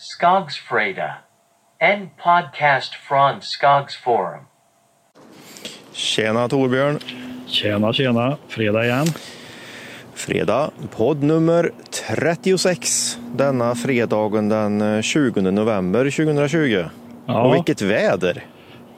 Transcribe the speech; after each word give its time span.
Skogsfreda. 0.00 1.14
En 1.78 2.08
podcast 2.24 2.94
från 2.94 3.40
Skogsforum. 3.40 4.40
Tjena 5.92 6.48
Torbjörn! 6.48 6.98
Tjena, 7.46 7.92
tjena. 7.92 8.36
Fredag 8.48 8.84
igen. 8.84 9.06
Fredag, 10.14 10.70
podd 10.96 11.22
nummer 11.22 11.70
36. 12.08 13.18
Denna 13.36 13.74
fredagen 13.74 14.48
den 14.48 15.02
20 15.02 15.40
november 15.40 16.10
2020. 16.10 16.84
Ja. 17.26 17.42
Och 17.42 17.54
vilket 17.54 17.82
väder! 17.82 18.44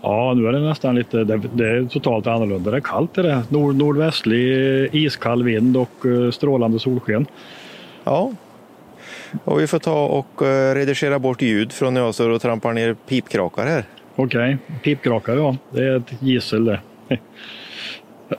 Ja, 0.03 0.35
nu 0.35 0.48
är 0.48 0.53
det 0.53 0.61
nästan 0.69 0.95
lite, 0.95 1.25
det, 1.25 1.37
det 1.55 1.69
är 1.71 1.89
totalt 1.89 2.27
annorlunda. 2.27 2.71
Det 2.71 2.77
är 2.77 2.80
kallt 2.80 3.19
är 3.19 3.23
det. 3.23 3.43
Nord, 3.48 3.75
nordvästlig 3.75 4.89
iskall 4.95 5.43
vind 5.43 5.77
och 5.77 6.07
eh, 6.07 6.30
strålande 6.30 6.79
solsken. 6.79 7.27
Ja. 8.05 8.32
Och 9.45 9.61
vi 9.61 9.67
får 9.67 9.79
ta 9.79 10.07
och 10.07 10.47
eh, 10.47 10.75
redigera 10.75 11.19
bort 11.19 11.43
ljud 11.43 11.73
från 11.73 11.95
när 11.95 12.01
jag 12.01 12.15
står 12.15 12.30
och 12.30 12.43
trampar 12.43 12.73
ner 12.73 12.95
pipkrakar 12.95 13.66
här. 13.66 13.84
Okej, 14.16 14.59
pipkrakar 14.83 15.37
ja. 15.37 15.57
Det 15.71 15.84
är 15.84 15.97
ett 15.97 16.12
gissel 16.21 16.65
det. 16.65 16.80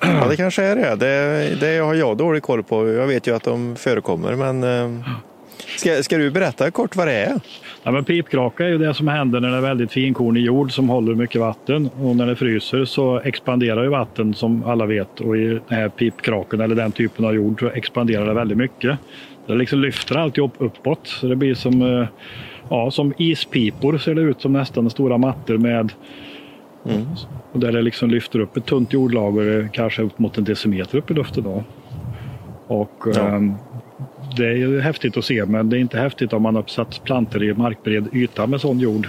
Ja, 0.02 0.28
det 0.30 0.36
kanske 0.38 0.64
är 0.64 0.76
det. 0.76 0.96
det. 0.96 1.56
Det 1.60 1.78
har 1.78 1.94
jag 1.94 2.18
dålig 2.18 2.44
koll 2.44 2.64
på. 2.64 2.90
Jag 2.90 3.08
vet 3.08 3.28
ju 3.28 3.36
att 3.36 3.44
de 3.44 3.76
förekommer, 3.76 4.36
men 4.36 4.64
eh, 4.64 5.06
ska, 5.78 6.04
ska 6.04 6.18
du 6.18 6.32
berätta 6.32 6.72
kort 6.72 6.96
vad 6.96 7.08
det 7.08 7.14
är? 7.14 7.40
Ja, 7.84 7.92
men 7.92 8.04
pipkraka 8.04 8.66
är 8.66 8.70
ju 8.70 8.78
det 8.78 8.94
som 8.94 9.08
händer 9.08 9.40
när 9.40 9.52
det 9.52 9.58
är 9.58 9.62
väldigt 9.62 9.92
finkornig 9.92 10.44
jord 10.44 10.72
som 10.72 10.90
håller 10.90 11.16
mycket 11.16 11.42
vatten. 11.42 11.90
Och 12.02 12.16
när 12.16 12.28
det 12.28 12.36
fryser 12.36 12.86
så 12.86 13.20
expanderar 13.20 13.84
ju 13.84 13.90
vatten 13.90 14.34
som 14.34 14.64
alla 14.64 14.86
vet. 14.86 15.20
Och 15.20 15.38
i 15.38 15.48
den 15.48 15.62
här 15.70 15.90
pipkraken 15.90 16.62
eller 16.62 16.76
den 16.76 16.92
typen 16.92 17.26
av 17.26 17.36
jord 17.36 17.60
så 17.60 17.68
expanderar 17.70 18.26
det 18.26 18.34
väldigt 18.34 18.58
mycket. 18.58 18.98
Det 19.48 19.56
liksom 19.56 19.80
lyfter 19.80 20.16
alltihop 20.18 20.54
uppåt. 20.58 21.08
Så 21.08 21.28
det 21.28 21.36
blir 21.36 21.54
som, 21.54 21.82
eh, 21.82 22.08
ja, 22.70 22.92
som 22.92 23.14
ispipor 23.18 23.98
ser 23.98 24.16
det 24.16 24.22
ut 24.22 24.42
som 24.42 24.54
nästan 24.54 24.90
stora 24.90 25.18
mattor 25.18 25.58
med 25.58 25.94
och 27.52 27.60
där 27.60 27.72
det 27.72 27.82
liksom 27.82 28.10
lyfter 28.10 28.40
upp 28.40 28.58
ett 28.58 28.66
tunt 28.66 28.94
jordlager 28.94 29.60
eh, 29.60 29.68
kanske 29.72 30.02
upp 30.02 30.20
mot 30.20 30.38
en 30.38 30.44
decimeter 30.44 30.98
upp 30.98 31.12
i 31.12 31.14
luften. 31.14 31.44
Då. 31.44 31.64
Och 32.68 33.04
Ja. 33.16 33.28
ehm, 33.28 33.54
det 34.36 34.46
är 34.48 34.56
ju 34.56 34.82
häftigt 34.82 35.18
att 35.18 35.26
se 35.26 35.46
men 35.46 35.70
det 35.70 35.78
är 35.78 35.80
inte 35.80 36.00
häftigt 36.00 36.34
om 36.34 36.42
man 36.42 36.56
har 36.56 36.64
satt 36.68 37.04
plantor 37.04 37.44
i 37.44 37.54
markbred 37.54 38.08
yta 38.14 38.48
med 38.48 38.62
sån 38.62 38.80
jord. 38.80 39.08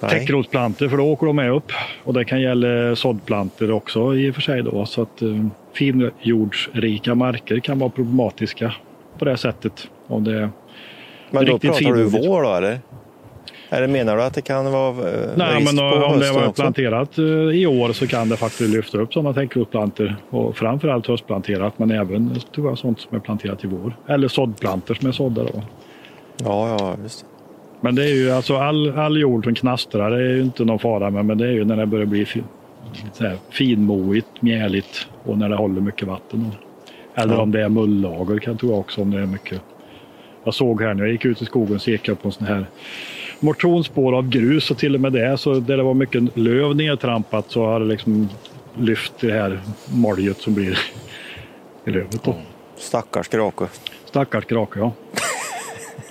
Täckrotsplantor 0.00 0.88
för 0.88 0.96
då 0.96 1.04
åker 1.04 1.26
de 1.26 1.36
med 1.36 1.52
upp. 1.52 1.72
Och 2.04 2.14
det 2.14 2.24
kan 2.24 2.40
gälla 2.40 2.96
såddplantor 2.96 3.70
också 3.70 4.16
i 4.16 4.30
och 4.30 4.34
för 4.34 4.42
sig. 4.42 4.62
Då, 4.62 4.86
så 4.86 5.02
att 5.02 5.22
eh, 5.22 5.46
finjordsrika 5.74 7.14
marker 7.14 7.58
kan 7.58 7.78
vara 7.78 7.90
problematiska 7.90 8.74
på 9.18 9.24
det 9.24 9.36
sättet. 9.36 9.88
Om 10.06 10.24
det, 10.24 10.50
Men 11.30 11.44
då 11.46 11.58
pratar 11.58 11.68
du 11.68 11.84
finmodigt. 11.84 12.26
vår 12.28 12.42
då, 12.42 12.54
eller? 12.54 12.78
Eller 13.76 13.88
menar 13.88 14.16
du 14.16 14.22
att 14.22 14.34
det 14.34 14.42
kan 14.42 14.72
vara 14.72 14.88
eh, 15.10 15.28
Nej, 15.36 15.56
risk 15.60 15.72
men 15.74 15.90
på 15.90 16.06
om 16.06 16.20
det 16.20 16.32
var 16.32 16.46
också? 16.48 16.62
planterat 16.62 17.18
eh, 17.18 17.24
i 17.24 17.66
år 17.66 17.92
så 17.92 18.06
kan 18.06 18.28
det 18.28 18.36
faktiskt 18.36 18.70
lyfta 18.74 18.98
upp 18.98 19.12
sådana 19.12 19.32
täckrotsplantor. 19.34 20.16
Och 20.30 20.56
framförallt 20.56 21.06
höstplanterat 21.06 21.78
men 21.78 21.90
även 21.90 22.30
eh, 22.30 22.36
jag, 22.56 22.78
sånt 22.78 23.00
som 23.00 23.16
är 23.16 23.20
planterat 23.20 23.64
i 23.64 23.66
vår. 23.66 23.96
Eller 24.08 24.28
såddplantor 24.28 24.94
som 24.94 25.08
är 25.08 25.12
sådda. 25.12 25.42
Då. 25.44 25.62
Ja, 26.44 26.76
ja, 26.78 26.96
just. 27.02 27.24
Men 27.80 27.94
det 27.94 28.04
är 28.04 28.14
ju 28.14 28.30
alltså 28.30 28.56
all, 28.56 28.98
all 28.98 29.20
jord 29.20 29.44
som 29.44 29.54
knastrar, 29.54 30.10
det 30.10 30.16
är 30.16 30.34
ju 30.34 30.42
inte 30.42 30.64
någon 30.64 30.78
fara 30.78 31.10
med. 31.10 31.24
Men 31.24 31.38
det 31.38 31.46
är 31.46 31.52
ju 31.52 31.64
när 31.64 31.76
det 31.76 31.86
börjar 31.86 32.06
bli 32.06 32.24
fi, 32.24 32.42
lite 33.04 33.16
så 33.16 33.24
här 33.24 33.36
finmoigt, 33.50 34.26
mjäligt 34.42 35.06
och 35.24 35.38
när 35.38 35.48
det 35.48 35.56
håller 35.56 35.80
mycket 35.80 36.08
vatten. 36.08 36.50
Eller 37.14 37.34
Ja. 37.34 37.40
om 37.40 37.50
det 37.52 37.62
är 37.62 37.68
mullager 37.68 38.38
kan 38.38 38.52
jag 38.52 38.60
tro 38.60 38.74
också 38.74 39.02
om 39.02 39.10
det 39.10 39.18
är 39.20 39.26
mycket. 39.26 39.60
Jag 40.44 40.54
såg 40.54 40.82
här 40.82 40.94
när 40.94 41.02
jag 41.02 41.12
gick 41.12 41.24
ut 41.24 41.42
i 41.42 41.44
skogen 41.44 41.78
så 41.80 41.90
gick 41.90 42.08
jag 42.08 42.22
på 42.22 42.28
en 42.28 42.32
sån 42.32 42.46
här 42.46 42.66
motionsspår 43.40 44.12
av 44.18 44.28
grus 44.28 44.70
och 44.70 44.78
till 44.78 44.94
och 44.94 45.00
med 45.00 45.12
det 45.12 45.38
så 45.38 45.54
där 45.54 45.76
det 45.76 45.82
var 45.82 45.94
mycket 45.94 46.36
löv 46.36 46.76
nedtrampat 46.76 47.44
så 47.50 47.66
har 47.66 47.80
det 47.80 47.86
liksom 47.86 48.28
lyft 48.78 49.12
det 49.20 49.32
här 49.32 49.60
moljet 49.94 50.38
som 50.40 50.54
blir 50.54 50.78
i 51.86 51.90
lövet. 51.90 52.22
Då. 52.24 52.36
Stackars 52.76 53.28
krake. 53.28 53.64
Stackars 54.04 54.44
krake, 54.44 54.78
ja. 54.80 54.92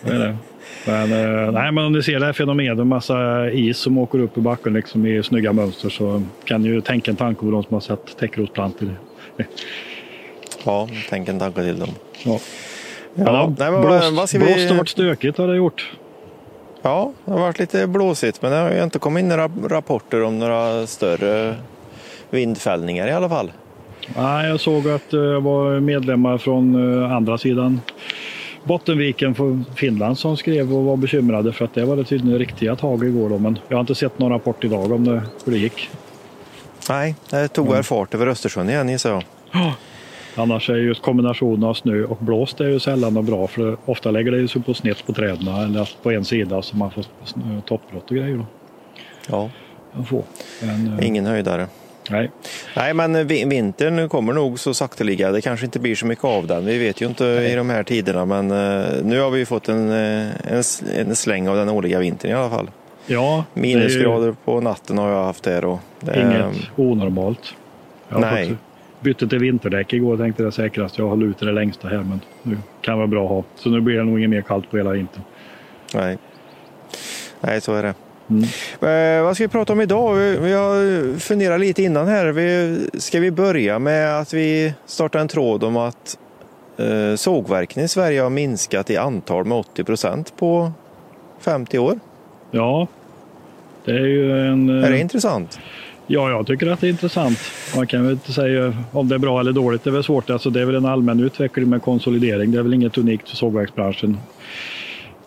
Det 0.06 0.12
är 0.16 0.20
det. 0.20 0.38
Men, 0.86 1.12
eh, 1.46 1.52
nej, 1.52 1.72
men 1.72 1.86
om 1.86 1.94
ni 1.94 2.04
ser 2.04 2.20
det 2.20 2.26
här 2.26 2.34
fenomenet 2.34 2.78
med 2.78 2.88
massa 2.88 3.50
is 3.52 3.78
som 3.78 3.98
åker 3.98 4.20
upp 4.20 4.38
i 4.38 4.42
backen 4.42 4.74
liksom 4.74 5.06
i 5.06 5.24
snygga 5.24 5.54
mönster 5.54 5.90
så 5.90 6.24
kan 6.46 6.62
ni 6.62 6.68
ju 6.70 6.82
tänka 6.82 7.12
en 7.12 7.18
tanke 7.18 7.40
på 7.42 7.52
de 7.52 7.64
som 7.64 7.74
har 7.74 7.82
sett 7.82 8.18
täckrotsplantor. 8.20 8.90
Ja, 10.66 10.90
tänk 11.10 11.30
en 11.30 11.40
tanke 11.40 11.62
till 11.64 11.80
dem. 11.80 11.90
Ja. 12.24 12.40
Ja, 13.16 13.54
nej, 13.60 13.72
men 13.72 13.82
vad- 13.82 13.82
blåst, 14.00 14.12
vad 14.14 14.30
ska 14.30 14.38
blåst 14.40 14.58
vi- 14.58 14.72
och 14.72 14.76
varit 14.78 14.90
stökigt 14.90 15.38
har 15.38 15.48
det 15.48 15.56
gjort. 15.56 15.92
Ja, 16.86 17.12
det 17.26 17.32
har 17.32 17.40
varit 17.40 17.60
lite 17.60 17.88
blåsigt, 17.88 18.42
men 18.42 18.52
det 18.52 18.58
har 18.58 18.72
ju 18.72 18.84
inte 18.84 19.00
kommit 19.00 19.22
in 19.22 19.30
några 19.30 19.48
rapporter 19.48 20.24
om 20.24 20.40
några 20.40 20.88
större 20.88 21.56
vindfällningar 22.30 23.08
i 23.08 23.12
alla 23.12 23.30
fall. 23.30 23.52
Nej, 24.18 24.50
jag 24.50 24.60
såg 24.60 24.90
att 24.90 25.10
det 25.10 25.40
var 25.40 25.80
medlemmar 25.80 26.38
från 26.38 27.04
eh, 27.04 27.12
andra 27.12 27.38
sidan 27.38 27.82
Bottenviken 28.64 29.36
från 29.36 29.66
Finland 29.76 30.18
som 30.18 30.38
skrev 30.38 30.74
och 30.74 30.84
var 30.84 30.98
bekymrade 30.98 31.54
för 31.54 31.66
att 31.66 31.74
det 31.74 31.86
var 31.86 31.96
det 31.96 32.04
tydligen 32.04 32.40
riktiga 32.40 32.76
tag 32.76 33.04
igår. 33.04 33.30
Då, 33.30 33.38
men 33.38 33.60
jag 33.68 33.78
har 33.78 33.82
inte 33.82 33.96
sett 33.96 34.20
någon 34.20 34.32
rapport 34.32 34.64
idag 34.64 34.92
om 34.92 35.06
det, 35.06 35.22
hur 35.46 35.52
det 35.52 35.58
gick. 35.58 35.90
Nej, 36.90 37.16
det 37.30 37.48
tog 37.48 37.72
väl 37.72 37.84
fart 37.84 38.14
över 38.14 38.28
Östersjön 38.28 38.70
igen 38.70 38.90
gissar 38.90 39.10
jag. 39.10 39.24
Annars 40.36 40.70
är 40.70 40.76
just 40.76 41.02
kombinationen 41.02 41.64
av 41.64 41.74
snö 41.74 42.04
och 42.04 42.18
blåst 42.20 42.60
är 42.60 42.68
ju 42.68 42.80
sällan 42.80 43.18
och 43.18 43.24
bra 43.24 43.48
för 43.48 43.78
ofta 43.86 44.12
lägger 44.12 44.32
det 44.32 44.48
sig 44.48 44.62
på 44.62 44.74
snett 44.74 45.06
på 45.06 45.14
träden 45.14 45.48
eller 45.48 45.90
på 46.04 46.12
en 46.12 46.26
sida 46.26 46.62
så 46.62 46.78
man 46.78 46.92
får 46.92 47.06
toppbrott 47.66 48.12
och 48.12 48.16
grejer. 48.18 48.38
Då. 48.38 48.46
Ja, 49.30 49.50
Man 49.96 50.06
får. 50.06 50.24
Men, 50.62 51.00
eh, 51.00 51.08
ingen 51.08 51.26
höjdare. 51.26 51.68
nej. 52.10 52.32
Nej, 52.76 52.94
men 52.94 53.28
vi- 53.28 53.46
vintern 53.46 54.10
kommer 54.10 54.34
nog 54.34 54.60
så 54.60 54.74
sakteliga. 54.74 55.32
Det 55.32 55.42
kanske 55.42 55.66
inte 55.66 55.80
blir 55.80 55.96
så 55.96 56.06
mycket 56.06 56.26
av 56.26 56.48
den. 56.48 56.66
Vi 56.66 56.78
vet 56.78 57.02
ju 57.02 57.06
inte 57.06 57.26
i 57.26 57.56
de 57.56 57.70
här 57.70 57.84
tiderna, 57.84 58.26
men 58.26 58.52
eh, 58.52 58.86
nu 59.04 59.20
har 59.22 59.30
vi 59.30 59.40
ju 59.40 59.46
fått 59.46 59.70
en, 59.70 59.90
eh, 59.92 60.28
en, 60.54 60.64
en 60.96 61.16
släng 61.16 61.48
av 61.48 61.56
den 61.56 61.70
årliga 61.70 62.00
vintern 62.00 62.32
i 62.32 62.34
alla 62.34 62.50
fall. 62.50 62.70
Ja, 63.06 63.44
är 63.56 63.60
ju 63.60 63.76
Minusgrader 63.76 64.36
på 64.46 64.62
natten 64.62 64.98
har 64.98 65.10
jag 65.10 65.24
haft 65.24 65.44
där. 65.44 65.66
Och 65.66 65.80
det, 66.00 66.22
inget 66.22 66.70
onormalt. 66.76 67.54
Nej. 68.10 68.48
fått 68.48 68.58
bytte 69.04 69.28
till 69.28 69.40
vinterdäck 69.40 69.94
igår 69.94 70.18
tänkte 70.18 70.44
det 70.44 70.52
säkrast. 70.52 70.98
Jag 70.98 71.08
håller 71.08 71.26
ut 71.26 71.38
det 71.38 71.52
längsta 71.52 71.88
här 71.88 71.98
men 71.98 72.22
nu 72.44 72.58
kan 72.82 72.98
vara 72.98 73.08
bra 73.08 73.24
att 73.24 73.30
ha. 73.30 73.44
Så 73.56 73.70
nu 73.70 73.82
blir 73.82 73.98
det 73.98 74.04
nog 74.04 74.20
inget 74.20 74.30
mer 74.30 74.42
kallt 74.42 74.72
på 74.72 74.78
hela 74.78 74.92
vintern. 74.92 75.24
Nej. 75.96 76.18
Nej, 77.42 77.62
så 77.62 77.74
är 77.74 77.84
det. 77.84 77.94
Mm. 78.30 78.44
Eh, 78.82 79.24
vad 79.24 79.36
ska 79.36 79.44
vi 79.44 79.48
prata 79.48 79.74
om 79.74 79.82
idag? 79.82 80.14
Vi, 80.14 80.38
vi 80.38 80.54
har 80.54 81.20
funderat 81.20 81.60
lite 81.60 81.84
innan 81.84 82.08
här. 82.08 82.26
Vi, 82.26 82.80
ska 82.94 83.20
vi 83.20 83.32
börja 83.32 83.80
med 83.80 84.20
att 84.20 84.34
vi 84.34 84.74
startar 84.86 85.20
en 85.20 85.28
tråd 85.28 85.64
om 85.64 85.78
att 85.78 86.18
eh, 86.78 87.16
sågverken 87.16 87.84
i 87.84 87.88
Sverige 87.88 88.22
har 88.22 88.30
minskat 88.30 88.90
i 88.90 88.98
antal 88.98 89.46
med 89.46 89.58
80 89.58 89.84
procent 89.84 90.38
på 90.38 90.72
50 91.40 91.80
år? 91.80 92.00
Ja, 92.52 92.88
det 93.86 93.92
är 93.92 94.06
ju 94.06 94.48
en... 94.48 94.70
Är 94.70 94.90
det 94.90 94.96
eh, 94.96 95.02
intressant? 95.02 95.60
Ja, 96.08 96.30
jag 96.30 96.48
tycker 96.48 96.68
att 96.68 96.82
det 96.82 96.88
är 96.88 96.92
intressant. 96.92 97.40
Man 97.76 97.88
kan 97.88 98.04
väl 98.04 98.12
inte 98.12 98.34
säga 98.34 98.74
om 98.92 99.08
det 99.08 99.16
är 99.16 99.20
bra 99.20 99.40
eller 99.40 99.52
dåligt. 99.52 99.84
Det 99.84 99.90
är 99.90 99.92
väl 99.92 100.04
svårt. 100.04 100.30
Alltså, 100.30 100.50
det 100.50 100.62
är 100.62 100.66
väl 100.66 100.76
en 100.76 100.86
allmän 100.86 101.20
utveckling 101.20 101.70
med 101.70 101.82
konsolidering. 101.82 102.52
Det 102.52 102.58
är 102.58 102.64
väl 102.64 102.74
inget 102.74 102.98
unikt 102.98 103.30
för 103.30 103.36
sågverksbranschen. 103.36 104.18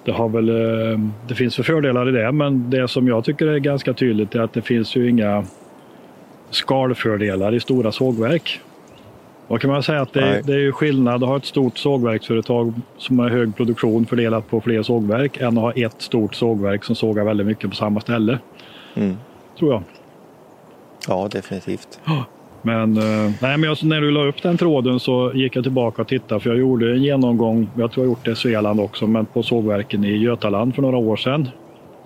Det, 0.04 0.12
har 0.12 0.28
väl, 0.28 0.48
eh, 0.48 0.98
det 1.28 1.34
finns 1.34 1.56
för 1.56 1.62
fördelar 1.62 2.08
i 2.08 2.12
det, 2.12 2.32
men 2.32 2.70
det 2.70 2.88
som 2.88 3.08
jag 3.08 3.24
tycker 3.24 3.46
är 3.46 3.58
ganska 3.58 3.92
tydligt 3.92 4.34
är 4.34 4.40
att 4.40 4.52
det 4.52 4.62
finns 4.62 4.96
ju 4.96 5.10
inga 5.10 5.44
skalfördelar 6.50 7.54
i 7.54 7.60
stora 7.60 7.92
sågverk. 7.92 8.60
Då 9.48 9.58
kan 9.58 9.70
man 9.70 9.82
säga 9.82 10.00
att 10.00 10.12
det, 10.12 10.42
det 10.44 10.52
är 10.52 10.58
ju 10.58 10.72
skillnad 10.72 11.22
att 11.22 11.28
ha 11.28 11.36
ett 11.36 11.44
stort 11.44 11.78
sågverksföretag 11.78 12.74
som 12.98 13.18
har 13.18 13.28
hög 13.28 13.56
produktion 13.56 14.06
fördelat 14.06 14.50
på 14.50 14.60
fler 14.60 14.82
sågverk 14.82 15.36
än 15.36 15.58
att 15.58 15.62
ha 15.62 15.72
ett 15.72 16.02
stort 16.02 16.34
sågverk 16.34 16.84
som 16.84 16.96
sågar 16.96 17.24
väldigt 17.24 17.46
mycket 17.46 17.70
på 17.70 17.76
samma 17.76 18.00
ställe. 18.00 18.38
Mm. 18.94 19.16
Tror 19.58 19.72
jag. 19.72 19.82
Ja, 21.08 21.28
definitivt. 21.32 22.00
Men, 22.62 22.96
eh, 22.96 23.32
nej, 23.42 23.58
men 23.58 23.62
jag, 23.62 23.84
när 23.84 24.00
du 24.00 24.10
la 24.10 24.24
upp 24.24 24.42
den 24.42 24.56
tråden 24.56 25.00
så 25.00 25.32
gick 25.34 25.56
jag 25.56 25.64
tillbaka 25.64 26.02
och 26.02 26.08
tittade 26.08 26.40
för 26.40 26.50
jag 26.50 26.58
gjorde 26.58 26.92
en 26.92 27.02
genomgång, 27.02 27.68
jag 27.76 27.92
tror 27.92 28.06
jag 28.06 28.10
gjort 28.10 28.24
det 28.24 28.30
i 28.30 28.36
Svealand 28.36 28.80
också, 28.80 29.06
men 29.06 29.26
på 29.26 29.42
sågverken 29.42 30.04
i 30.04 30.16
Götaland 30.16 30.74
för 30.74 30.82
några 30.82 30.96
år 30.96 31.16
sedan. 31.16 31.48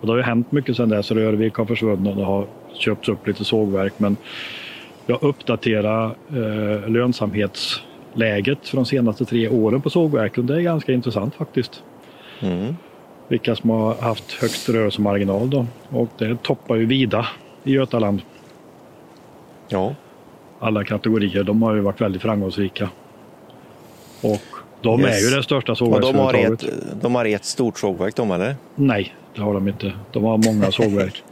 Och 0.01 0.07
det 0.07 0.13
har 0.13 0.17
ju 0.17 0.23
hänt 0.23 0.53
mycket 0.53 0.77
sedan 0.77 0.89
dess. 0.89 1.11
Rörvik 1.11 1.55
har 1.55 1.65
försvunnit 1.65 2.09
och 2.09 2.17
det 2.17 2.25
har 2.25 2.47
köpts 2.75 3.09
upp 3.09 3.27
lite 3.27 3.45
sågverk. 3.45 3.93
Men 3.97 4.17
jag 5.07 5.23
uppdaterar 5.23 6.05
eh, 6.29 6.89
lönsamhetsläget 6.89 8.69
för 8.69 8.77
de 8.77 8.87
senaste 8.87 9.25
tre 9.25 9.49
åren 9.49 9.81
på 9.81 9.91
sågverken. 9.91 10.47
Det 10.47 10.55
är 10.55 10.61
ganska 10.61 10.93
intressant 10.93 11.35
faktiskt. 11.35 11.83
Mm. 12.41 12.77
Vilka 13.29 13.57
som 13.57 13.71
har 13.71 13.95
haft 13.95 14.33
högst 14.33 14.69
rörelsemarginal 14.69 15.51
då. 15.51 15.67
Och 15.89 16.09
det 16.19 16.43
toppar 16.43 16.77
ju 16.77 16.87
vida 16.87 17.27
i 17.65 17.73
Götaland. 17.73 18.23
Ja. 19.71 19.95
alla 20.61 20.85
kategorier. 20.85 21.45
De 21.45 21.63
har 21.63 21.75
ju 21.75 21.81
varit 21.81 22.01
väldigt 22.01 22.23
framgångsrika. 22.23 22.89
Och 24.23 24.41
De 24.83 25.01
Yes. 25.01 25.25
är 25.25 25.31
ju 25.31 25.37
det 25.37 25.43
största 25.43 25.73
Och 25.73 25.79
de 25.79 25.85
har, 25.93 26.01
sågverksföretaget. 26.03 26.63
ett, 26.63 27.03
de 27.03 27.15
har 27.15 27.25
ett 27.25 27.45
stort 27.45 27.79
sågverk 27.79 28.17
de 28.17 28.31
eller? 28.31 28.57
Nej, 28.75 29.15
det 29.35 29.43
har 29.43 29.55
de 29.55 29.69
inte. 29.69 29.93
De 30.13 30.25
har 30.25 30.39
många 30.53 30.73
sågverk. 30.73 31.23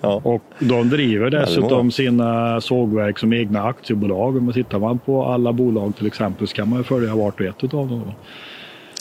Ja. 0.00 0.20
Och 0.24 0.42
de 0.58 0.88
driver 0.88 1.30
dessutom 1.30 1.90
sina 1.90 2.60
sågverk 2.60 3.18
som 3.18 3.32
egna 3.32 3.62
aktiebolag. 3.62 4.42
Men 4.42 4.54
tittar 4.54 4.78
man 4.78 4.98
på 4.98 5.24
alla 5.24 5.52
bolag 5.52 5.96
till 5.96 6.06
exempel 6.06 6.48
så 6.48 6.54
kan 6.54 6.68
man 6.68 6.78
ju 6.78 6.84
följa 6.84 7.14
vart 7.16 7.40
och 7.40 7.46
ett 7.46 7.64
av 7.74 7.88
dem. 7.88 8.12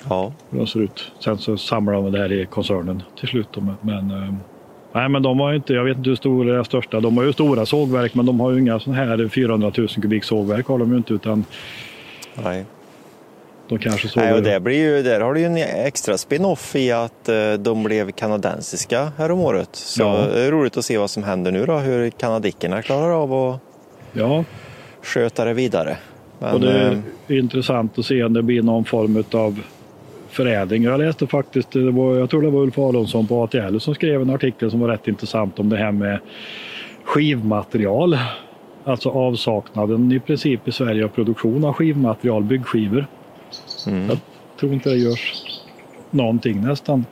Ja. 0.09 0.31
hur 0.49 0.57
de 0.57 0.67
ser 0.67 0.79
ut. 0.79 1.11
Sen 1.19 1.37
så 1.37 1.57
samlar 1.57 1.93
de 1.93 2.11
det 2.11 2.17
här 2.19 2.31
i 2.31 2.45
koncernen 2.45 3.03
till 3.19 3.27
slut. 3.27 3.47
Men, 3.81 4.11
eh, 4.11 4.33
nej, 4.97 5.09
men 5.09 5.21
de 5.23 5.39
har 5.39 5.49
ju 5.49 5.55
inte, 5.55 5.73
jag 5.73 5.83
vet 5.83 5.97
inte 5.97 6.09
hur 6.09 6.15
stora 6.15 6.53
det 6.53 6.59
är 6.59 6.63
största. 6.63 6.99
De 6.99 7.17
har 7.17 7.23
ju 7.23 7.33
stora 7.33 7.65
sågverk 7.65 8.15
men 8.15 8.25
de 8.25 8.39
har 8.39 8.51
ju 8.51 8.59
inga 8.59 8.79
sådana 8.79 9.05
här 9.05 9.27
400 9.27 9.71
000 9.77 9.87
kubik 9.87 10.23
sågverk 10.23 10.67
har 10.67 10.77
de 10.77 10.91
ju 10.91 10.97
inte 10.97 11.13
utan 11.13 11.45
Nej. 12.43 12.65
de 13.69 13.79
kanske 13.79 14.07
sågar. 14.07 14.25
Nej, 14.25 14.35
och 14.35 14.43
det 14.43 14.59
blir 14.59 14.77
ju, 14.77 15.03
där 15.03 15.21
har 15.21 15.33
du 15.33 15.39
ju 15.39 15.45
en 15.45 15.57
extra 15.57 16.17
spin-off 16.17 16.75
i 16.75 16.91
att 16.91 17.29
eh, 17.29 17.53
de 17.53 17.83
blev 17.83 18.11
kanadensiska 18.11 19.11
häromåret. 19.17 19.69
Så 19.71 20.01
Ja. 20.01 20.25
det 20.33 20.41
är 20.41 20.51
roligt 20.51 20.77
att 20.77 20.85
se 20.85 20.97
vad 20.97 21.09
som 21.09 21.23
händer 21.23 21.51
nu 21.51 21.65
då, 21.65 21.77
hur 21.77 22.09
kanadickerna 22.09 22.81
klarar 22.81 23.23
av 23.23 23.33
att 23.33 23.59
Ja, 24.13 24.43
sköta 25.03 25.45
det 25.45 25.53
vidare. 25.53 25.97
Men, 26.39 26.53
och 26.53 26.59
det 26.59 26.81
eh, 26.87 26.97
är 27.27 27.39
intressant 27.39 27.99
att 27.99 28.05
se 28.05 28.23
om 28.23 28.33
det 28.33 28.43
blir 28.43 28.61
någon 28.61 28.85
form 28.85 29.23
av 29.31 29.59
förädling. 30.37 30.83
Jag 30.83 30.99
läste 30.99 31.27
faktiskt, 31.27 31.71
det 31.71 31.91
var, 31.91 32.15
jag 32.15 32.29
tror 32.29 32.41
det 32.41 32.49
var 32.49 32.61
Ulf 32.61 32.77
Aronsson 32.77 33.27
på 33.27 33.43
ATL 33.43 33.77
som 33.79 33.95
skrev 33.95 34.21
en 34.21 34.29
artikel 34.29 34.71
som 34.71 34.79
var 34.79 34.87
rätt 34.87 35.07
intressant 35.07 35.59
om 35.59 35.69
det 35.69 35.77
här 35.77 35.91
med 35.91 36.19
skivmaterial. 37.03 38.17
Alltså 38.83 39.09
avsaknaden 39.09 40.11
i 40.11 40.19
princip 40.19 40.67
i 40.67 40.71
Sverige 40.71 41.05
av 41.05 41.09
produktion 41.09 41.65
av 41.65 41.73
skivmaterial, 41.73 42.43
byggskivor. 42.43 43.07
mm. 43.87 44.07
Jag 44.07 44.17
tror 44.59 44.73
inte 44.73 44.89
det 44.89 44.97
görs 44.97 45.43
någonting 46.11 46.61
nästan. 46.61 47.05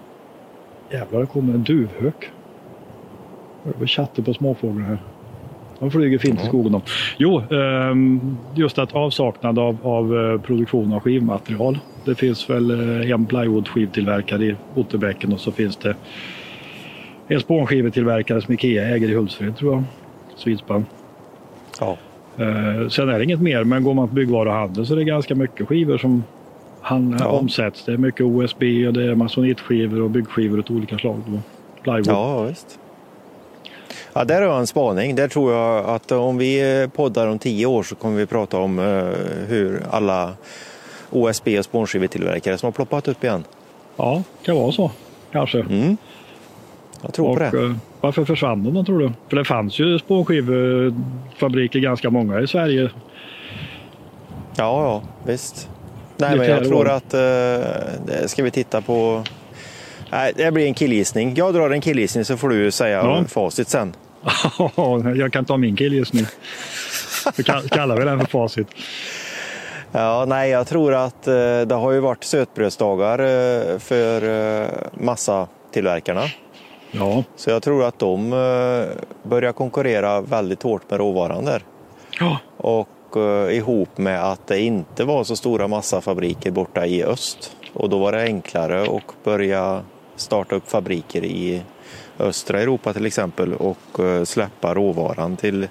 Jävlar, 0.92 1.20
det 1.20 1.26
kommer 1.26 1.54
en 1.54 1.64
duvhök. 1.64 2.30
Det 3.64 3.80
var 3.80 3.88
chatter 3.88 4.24
på 4.24 4.34
småfåglar 4.34 4.86
här. 4.86 5.00
De 5.86 5.92
flyger 5.92 6.18
fint 6.18 6.42
i 6.44 6.46
skogen. 6.46 6.82
Jo, 7.18 7.42
ehm, 7.52 8.38
just 8.56 8.80
att 8.80 8.96
avsaknad 8.96 9.60
av, 9.60 9.78
av 9.84 10.18
eh, 10.18 10.42
produktion 10.42 10.94
av 10.94 11.00
skivmaterial. 11.00 11.80
Det 12.06 12.16
finns 12.16 12.50
väl 12.50 12.72
eh, 13.02 13.12
en 13.12 13.26
plywoodskivtillverkare 13.26 14.46
i 14.46 14.56
Otterbäcken 14.76 15.34
och 15.34 15.40
så 15.40 15.52
finns 15.52 15.76
det 15.78 15.96
en 17.28 17.40
spånskivetillverkare 17.40 18.42
som 18.42 18.54
Ikea 18.54 18.84
äger 18.96 19.10
i 19.10 19.14
Hultsfred 19.16 19.58
tror 19.58 19.74
jag. 19.74 19.84
Svidspan. 20.36 20.86
ja. 21.80 21.98
Eh, 22.38 22.88
sen 22.90 23.10
är 23.10 23.18
det 23.18 23.24
inget 23.24 23.42
mer, 23.42 23.64
men 23.64 23.84
går 23.84 23.94
man 23.94 24.08
på 24.08 24.14
byggvaruhandeln 24.16 24.86
så 24.86 24.94
är 24.94 24.98
det 24.98 25.04
ganska 25.04 25.36
mycket 25.36 25.68
skivor 25.68 25.98
som 25.98 26.24
han, 26.82 27.16
Ja. 27.20 27.26
omsätts. 27.28 27.86
Det 27.86 27.94
är 27.94 27.98
mycket 27.98 28.22
OSB 28.22 28.64
och 28.88 28.94
det 28.94 29.04
är 29.04 29.16
masonitskivor 29.16 30.02
och 30.02 30.10
byggskivor 30.10 30.60
av 30.70 30.76
olika 30.76 30.98
slag. 30.98 31.22
Plywood. 31.84 32.08
ja, 32.08 32.44
visst. 32.44 32.80
Ja, 34.14 34.24
där 34.24 34.42
har 34.42 34.50
jag 34.50 34.60
en 34.60 34.68
spaning. 34.68 35.16
Där 35.16 35.28
tror 35.28 35.54
jag 35.54 35.86
att 35.86 36.12
om 36.12 36.38
vi 36.38 36.88
poddar 36.96 37.28
om 37.28 37.40
tio 37.40 37.66
år 37.66 37.84
så 37.84 37.96
kommer 37.96 38.18
vi 38.18 38.26
prata 38.26 38.58
om 38.58 38.80
eh, 38.80 38.86
hur 39.48 39.84
alla 39.92 40.34
OSB 41.12 41.48
och 41.60 41.66
spånskivetillverkare 41.66 42.58
som 42.58 42.68
har 42.68 42.72
ploppat 42.72 43.08
upp 43.08 43.24
igen. 43.24 43.44
Ja, 43.96 44.24
det 44.40 44.46
kan 44.46 44.56
vara 44.56 44.72
så. 44.72 44.92
Kanske. 45.32 45.60
Mm. 45.60 45.98
Jag 47.02 47.14
tror 47.14 47.30
och, 47.30 47.52
på 47.52 47.58
det. 47.58 47.66
eh, 47.66 47.74
varför 48.02 48.26
försvann 48.26 48.64
de 48.64 48.74
då 48.74 48.84
tror 48.84 49.00
du? 49.00 49.12
För 49.30 49.36
det 49.38 49.46
fanns 49.46 49.80
ju 49.80 50.00
spånskivefabriker 50.00 51.80
ganska 51.80 52.10
många 52.10 52.42
i 52.42 52.48
Sverige. 52.48 52.90
Ja, 54.58 54.84
ja, 54.84 55.02
visst. 55.26 55.70
Nej, 56.18 56.32
Lite 56.32 56.42
men 56.42 56.50
jag 56.58 56.66
tror 56.66 56.90
att... 56.90 57.14
Eh, 57.14 58.26
ska 58.26 58.44
vi 58.44 58.52
titta 58.52 58.82
på... 58.82 59.24
Nej, 60.16 60.34
det 60.36 60.52
blir 60.52 60.66
en 60.68 60.74
killgissning. 60.74 61.34
Jag 61.36 61.54
drar 61.54 61.70
en 61.70 61.82
killgissning 61.82 62.26
så 62.26 62.38
får 62.38 62.50
du 62.50 62.72
säga 62.72 62.98
Ja. 62.98 63.24
facit 63.28 63.70
sen. 63.70 63.96
jag 65.16 65.34
kan 65.34 65.46
ta 65.46 65.58
min 65.58 65.76
killgissning. 65.76 66.26
Då 67.38 67.44
kall- 67.44 67.70
kallar 67.70 67.98
vi 67.98 68.06
den 68.06 68.20
för 68.20 68.28
facit. 68.28 68.68
Ja, 69.92 70.26
nej, 70.28 70.50
jag 70.50 70.68
tror 70.68 70.94
att 70.94 71.28
eh, 71.28 71.34
det 71.62 71.76
har 71.76 71.92
ju 71.92 72.00
varit 72.00 72.24
sötbrödsdagar 72.24 73.20
eh, 73.20 73.80
för 73.80 74.24
eh, 74.62 74.68
massatillverkarna. 74.94 76.24
Ja, 76.92 77.24
Så 77.36 77.50
jag 77.50 77.64
tror 77.64 77.84
att 77.84 78.00
de 78.00 78.30
börjar 79.24 79.52
konkurrera 79.52 80.22
väldigt 80.22 80.64
hårt 80.64 80.90
med 80.90 81.00
råvaran 81.00 81.46
där. 81.46 81.62
ja, 82.20 82.38
Och 82.58 82.90
ihop 83.52 83.98
med 83.98 84.24
att 84.32 84.48
det 84.48 84.60
inte 84.60 85.04
var 85.04 85.24
så 85.24 85.36
stora 85.36 85.68
massafabriker 85.68 86.52
borta 86.52 86.86
i 86.86 87.04
öst. 87.04 87.56
Och 87.74 87.90
då 87.90 87.98
var 88.00 88.12
det 88.12 88.22
enklare 88.24 88.82
att 88.82 89.24
börja 89.24 89.82
starta 90.16 90.56
upp 90.56 90.70
fabriker 90.70 91.24
i 91.26 91.62
östra 92.20 92.62
Europa 92.62 92.94
till 92.94 93.06
exempel 93.06 93.54
och 93.54 94.00
eh, 94.00 94.24
släppa 94.24 94.74
råvaran 94.74 95.36
till 95.38 95.68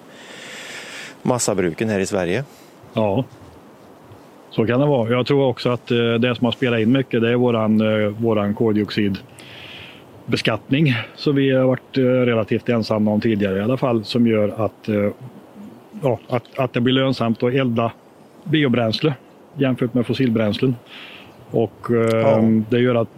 massabruken 1.23 1.89
här 1.89 2.01
i 2.01 2.07
Sverige. 2.07 2.45
ja. 2.95 3.25
Så 4.51 4.67
kan 4.67 4.81
det 4.81 4.87
vara. 4.87 5.11
Jag 5.11 5.27
tror 5.27 5.45
också 5.47 5.71
att 5.71 5.91
eh, 5.91 5.97
det 6.15 6.35
som 6.37 6.45
har 6.45 6.53
spelat 6.53 6.81
in 6.81 6.93
mycket 6.93 7.21
det 7.21 7.31
är 7.31 7.35
våran, 7.35 7.81
eh, 7.81 8.09
våran 8.09 8.55
koldioxidbeskattning. 8.55 10.95
som 11.17 11.35
vi 11.37 11.51
har 11.51 11.65
varit 11.65 11.97
relativt 12.29 12.69
ensamma 12.69 13.11
om 13.11 13.21
tidigare 13.21 13.59
i 13.59 13.61
alla 13.61 13.77
fall. 13.77 14.05
Som 14.05 14.27
gör 14.27 14.65
att, 14.65 14.89
ja, 16.03 16.19
att, 16.29 16.59
att 16.59 16.73
det 16.73 16.81
blir 16.81 16.95
lönsamt 16.95 17.43
att 17.43 17.55
elda 17.55 17.93
biobränsle 18.45 19.15
jämfört 19.55 19.95
med 19.95 20.07
fossilbränslen. 20.07 20.77
Och 21.51 21.87
Ja. 22.13 22.41
det 22.71 22.79
gör 22.81 22.95
att 22.95 23.09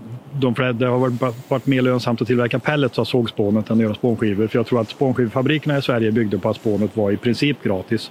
de 0.40 0.54
flesta, 0.54 0.72
det 0.72 0.86
har 0.86 0.98
varit, 0.98 1.48
varit 1.48 1.66
mer 1.66 1.82
lönsamt 1.82 2.22
att 2.22 2.26
tillverka 2.26 2.58
pellets 2.58 2.98
av 2.98 3.04
sågspånet 3.04 3.70
än 3.70 3.76
att 3.76 3.82
göra 3.82 3.94
spånskivor. 3.94 4.46
För 4.46 4.58
jag 4.58 4.66
tror 4.66 4.80
att 4.80 4.88
spånskivefabrikerna 4.88 5.78
i 5.78 5.82
Sverige 5.82 6.12
byggde 6.12 6.38
på 6.38 6.48
att 6.48 6.56
spånet 6.56 6.96
var 6.96 7.10
i 7.10 7.16
princip 7.16 7.62
gratis. 7.62 8.10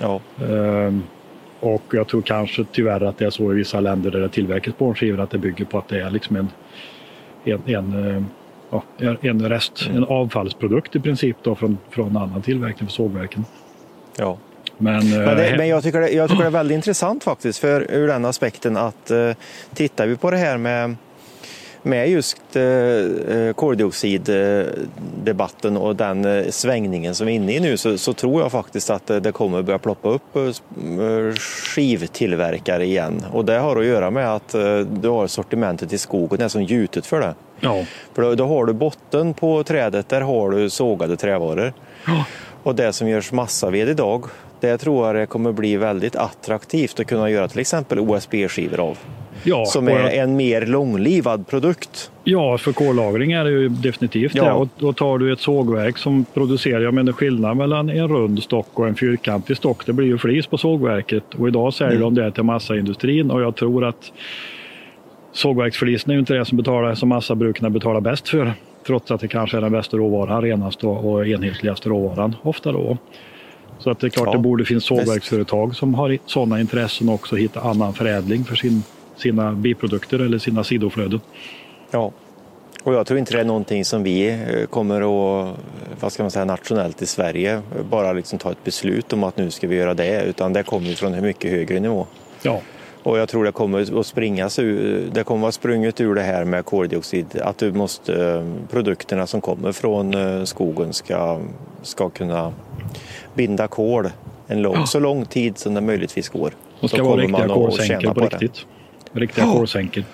Ja, 0.00 0.20
Ehm, 0.40 1.02
och 1.60 1.82
jag 1.90 2.08
tror 2.08 2.22
kanske 2.22 2.64
tyvärr 2.72 3.00
att 3.00 3.18
det 3.18 3.24
är 3.24 3.30
så 3.30 3.52
i 3.52 3.56
vissa 3.56 3.80
länder 3.80 4.10
där 4.10 4.20
det 4.20 4.28
tillverkas 4.28 4.74
spånskivor 4.74 5.20
att 5.20 5.30
det 5.30 5.38
bygger 5.38 5.64
på 5.64 5.78
att 5.78 5.88
det 5.88 6.00
är 6.00 6.10
liksom 6.10 6.36
en, 6.36 6.48
en, 7.44 7.60
en, 7.66 8.16
eh, 8.16 8.22
ja, 8.70 8.82
en 9.20 9.48
rest, 9.48 9.88
en 9.94 10.04
avfallsprodukt 10.04 10.96
i 10.96 11.00
princip 11.00 11.36
då 11.42 11.54
från, 11.54 11.78
från 11.90 12.16
annan 12.16 12.42
tillverkning 12.42 12.88
för 12.88 12.94
sågverken. 12.94 13.44
ja. 14.18 14.38
Men, 14.78 15.10
Men, 15.10 15.36
det, 15.36 15.48
eh, 15.48 15.56
men 15.56 15.68
jag, 15.68 15.82
tycker 15.82 16.00
det, 16.00 16.10
jag 16.10 16.30
tycker 16.30 16.42
det 16.42 16.48
är 16.48 16.50
väldigt 16.50 16.74
intressant 16.74 17.24
faktiskt 17.24 17.58
för 17.58 17.90
ur 17.90 18.06
den 18.08 18.24
aspekten 18.24 18.76
att 18.76 19.10
eh, 19.10 19.30
tittar 19.74 20.06
vi 20.06 20.16
på 20.16 20.30
det 20.30 20.36
här 20.36 20.58
med, 20.58 20.96
med 21.86 22.10
just 22.10 22.56
eh, 22.56 22.62
eh, 22.62 23.52
koldioxiddebatten 23.52 25.76
och 25.76 25.96
den 25.96 26.24
eh, 26.24 26.50
svängningen 26.50 27.14
som 27.14 27.26
vi 27.26 27.32
är 27.32 27.36
inne 27.36 27.52
i 27.52 27.60
nu 27.60 27.76
så, 27.76 27.98
så 27.98 28.12
tror 28.12 28.42
jag 28.42 28.52
faktiskt 28.52 28.90
att 28.90 29.06
det 29.06 29.32
kommer 29.32 29.62
börja 29.62 29.78
ploppa 29.78 30.08
upp 30.08 30.22
skivtillverkare 31.38 32.84
igen. 32.84 33.24
Och 33.32 33.44
det 33.44 33.58
har 33.58 33.76
att 33.76 33.86
göra 33.86 34.10
med 34.10 34.34
att 34.34 34.48
du 35.02 35.08
har 35.08 35.26
sortimentet 35.26 35.92
i 35.92 35.98
skogen 35.98 36.40
är 36.40 36.48
som 36.48 36.62
gjutet 36.62 37.06
för 37.06 37.20
det. 37.20 37.34
ja, 37.60 37.84
För 38.14 38.22
då, 38.22 38.34
då 38.34 38.46
har 38.46 38.66
du 38.66 38.72
botten 38.72 39.34
på 39.34 39.62
trädet, 39.62 40.08
där 40.08 40.20
har 40.20 40.50
du 40.50 40.70
sågade 40.70 41.16
trävaror. 41.16 41.72
Och 42.62 42.74
det 42.74 42.92
som 42.92 43.08
görs 43.08 43.32
massaved 43.32 43.88
idag, 43.88 44.24
det 44.60 44.78
tror 44.78 45.06
jag 45.06 45.16
det 45.16 45.26
kommer 45.26 45.52
bli 45.52 45.76
väldigt 45.76 46.16
attraktivt 46.16 47.00
att 47.00 47.06
kunna 47.06 47.30
göra 47.30 47.48
till 47.48 47.60
exempel 47.60 47.98
OSB-skivor 47.98 48.80
av. 48.80 48.98
ja, 49.46 49.64
som 49.64 49.88
är 49.88 50.10
en 50.10 50.36
mer 50.36 50.66
långlivad 50.66 51.46
produkt. 51.48 52.10
Ja, 52.24 52.58
för 52.58 52.72
kollagring 52.72 53.32
är 53.32 53.44
det 53.44 53.50
ju 53.50 53.68
definitivt 53.68 54.34
Ja. 54.34 54.44
det. 54.44 54.50
Och, 54.52 54.68
och 54.88 54.96
tar 54.96 55.18
du 55.18 55.32
ett 55.32 55.40
sågverk 55.40 55.98
som 55.98 56.24
producerar, 56.34 56.80
jag 56.80 56.94
menar 56.94 57.12
skillnad 57.12 57.56
mellan 57.56 57.90
en 57.90 58.08
rund 58.08 58.42
stock 58.42 58.68
och 58.78 58.88
en 58.88 58.94
fyrkantig 58.94 59.56
stock, 59.56 59.86
det 59.86 59.92
blir 59.92 60.06
ju 60.06 60.18
flis 60.18 60.46
på 60.46 60.58
sågverket. 60.58 61.34
Och 61.38 61.48
idag 61.48 61.74
säljer 61.74 61.96
Mm. 61.96 62.14
de 62.14 62.22
det 62.22 62.30
till 62.32 62.42
massaindustrin 62.42 63.30
och 63.30 63.40
jag 63.42 63.56
tror 63.56 63.84
att 63.84 64.12
sågverksflisen 65.32 66.10
är 66.10 66.14
ju 66.14 66.20
inte 66.20 66.34
det 66.34 66.44
som, 66.44 66.56
betalar, 66.58 66.94
som 66.94 67.08
massabrukarna 67.08 67.70
betalar 67.70 68.00
bäst 68.00 68.28
för. 68.28 68.52
Trots 68.86 69.10
att 69.10 69.20
det 69.20 69.28
kanske 69.28 69.56
är 69.56 69.60
den 69.60 69.72
bästa 69.72 69.96
råvaran, 69.96 70.42
renaste 70.42 70.86
och, 70.86 71.12
och 71.12 71.26
enhetligaste 71.26 71.88
råvaran 71.88 72.36
ofta 72.42 72.72
då. 72.72 72.98
Så 73.78 73.90
att 73.90 73.98
det 74.00 74.06
är 74.06 74.08
klart 74.08 74.26
Ja, 74.26 74.32
det 74.32 74.38
borde 74.38 74.64
finnas 74.64 74.84
sågverksföretag 74.84 75.76
som 75.76 75.94
har 75.94 76.18
sådana 76.26 76.60
intressen 76.60 77.08
också, 77.08 77.36
hitta 77.36 77.60
annan 77.60 77.92
förädling 77.94 78.44
för 78.44 78.56
sin, 78.56 78.82
sina 79.16 79.52
biprodukter 79.52 80.18
eller 80.18 80.38
sina 80.38 80.64
sidoflöden. 80.64 81.20
Ja. 81.90 82.12
Och 82.82 82.94
jag 82.94 83.06
tror 83.06 83.18
inte 83.18 83.32
det 83.34 83.40
är 83.40 83.44
någonting 83.44 83.84
som 83.84 84.02
vi 84.02 84.28
eh, 84.28 84.66
kommer 84.66 84.96
att, 84.96 85.56
vad 86.00 86.12
ska 86.12 86.22
man 86.22 86.30
säga, 86.30 86.44
nationellt 86.44 87.02
i 87.02 87.06
Sverige 87.06 87.62
bara 87.90 88.12
liksom 88.12 88.38
ta 88.38 88.50
ett 88.50 88.64
beslut 88.64 89.12
om 89.12 89.24
att 89.24 89.36
nu 89.36 89.50
ska 89.50 89.66
vi 89.68 89.76
göra 89.76 89.94
det, 89.94 90.24
utan 90.24 90.52
det 90.52 90.62
kommer 90.62 90.94
från 90.94 91.14
en 91.14 91.22
mycket 91.22 91.50
högre 91.50 91.80
nivå. 91.80 92.06
Ja, 92.42 92.60
Och 93.02 93.18
jag 93.18 93.28
tror 93.28 93.44
det 93.44 93.52
kommer 93.52 94.00
att 94.00 94.06
springas 94.06 94.58
ur, 94.58 95.10
det 95.12 95.24
kommer 95.24 95.38
att 95.38 95.42
vara 95.42 95.52
sprunget 95.52 96.00
ur 96.00 96.14
det 96.14 96.22
här 96.22 96.44
med 96.44 96.64
koldioxid, 96.64 97.26
att 97.42 97.58
du 97.58 97.72
måste, 97.72 98.24
eh, 98.24 98.44
produkterna 98.70 99.26
som 99.26 99.40
kommer 99.40 99.72
från 99.72 100.14
eh, 100.14 100.44
skogen 100.44 100.92
ska, 100.92 101.40
ska 101.82 102.08
kunna 102.08 102.52
binda 103.34 103.68
kol 103.68 104.10
en 104.46 104.62
lång, 104.62 104.86
så 104.86 104.98
lång 104.98 105.24
tid 105.24 105.58
som 105.58 105.74
det 105.74 105.80
möjligtvis 105.80 106.28
går. 106.28 106.52
De 106.80 106.88
ska 106.88 106.96
Då 106.96 107.04
vara 107.04 107.12
kommer 107.12 107.22
riktiga 107.22 107.46
man 107.46 107.50
att 107.50 107.76
kolsänkor 107.76 108.08
på, 108.08 108.14
på 108.14 108.20
riktigt. 108.20 108.66
Riktiga 109.12 109.44
kolsänkor. 109.44 110.04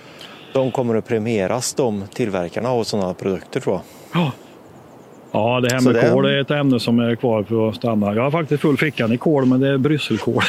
De 0.52 0.70
kommer 0.70 0.94
att 0.94 1.08
premieras, 1.08 1.74
de 1.74 2.04
tillverkarna 2.14 2.68
av 2.70 2.84
sådana 2.84 3.14
produkter 3.14 3.60
tror 3.60 3.74
jag. 3.74 3.82
Ja. 4.22 4.32
Ja, 5.34 5.60
det 5.60 5.74
här 5.74 5.80
med 5.80 5.94
det- 5.94 6.10
kol 6.10 6.26
är 6.26 6.40
ett 6.40 6.50
ämne 6.50 6.80
som 6.80 6.98
är 6.98 7.16
kvar 7.16 7.42
för 7.42 7.68
att 7.68 7.76
stanna. 7.76 8.14
Jag 8.14 8.22
har 8.22 8.30
faktiskt 8.30 8.62
full 8.62 8.76
fickan 8.76 9.12
i 9.12 9.18
kol, 9.18 9.44
men 9.44 9.60
det 9.60 9.68
är 9.68 9.78
brysselkål. 9.78 10.42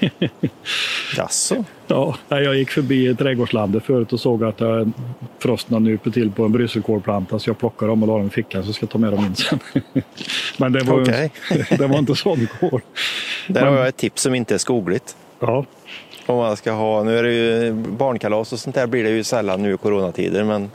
Jaså? 1.16 1.64
ja, 1.86 2.16
jag 2.28 2.56
gick 2.56 2.70
förbi 2.70 3.14
trädgårdslandet 3.14 3.84
förut 3.84 4.12
och 4.12 4.20
såg 4.20 4.44
att 4.44 4.58
det 4.58 4.90
frosten 5.38 5.84
nyper 5.84 6.10
till 6.10 6.30
på 6.30 6.44
en 6.44 6.52
brysselkålplanta 6.52 7.38
så 7.38 7.50
jag 7.50 7.58
plockade 7.58 7.92
dem 7.92 8.02
och 8.02 8.08
la 8.08 8.16
dem 8.18 8.26
i 8.26 8.30
fickan 8.30 8.62
så 8.62 8.68
jag 8.68 8.74
ska 8.74 8.86
ta 8.86 8.98
med 8.98 9.12
dem 9.12 9.24
in 9.24 9.34
sen. 9.34 9.58
men 10.58 10.72
det 10.72 10.80
var, 10.84 11.02
Okej. 11.02 11.32
det 11.78 11.86
var 11.86 11.98
inte 11.98 12.14
sån 12.14 12.48
kål. 12.60 12.80
Där 13.48 13.66
har 13.66 13.76
jag 13.76 13.88
ett 13.88 13.96
tips 13.96 14.22
som 14.22 14.34
inte 14.34 14.54
är 14.54 14.58
skogligt. 14.58 15.16
Ja, 15.40 15.64
Om 16.26 16.36
man 16.36 16.56
ska 16.56 16.72
ha, 16.72 17.02
nu 17.02 17.18
är 17.18 17.22
det 17.22 17.32
ju 17.32 17.72
barnkalas 17.72 18.52
och 18.52 18.58
sånt 18.58 18.74
där 18.74 18.86
blir 18.86 19.04
det 19.04 19.10
ju 19.10 19.24
sällan 19.24 19.62
nu 19.62 19.74
i 19.74 19.76
coronatider 19.76 20.44
men 20.44 20.70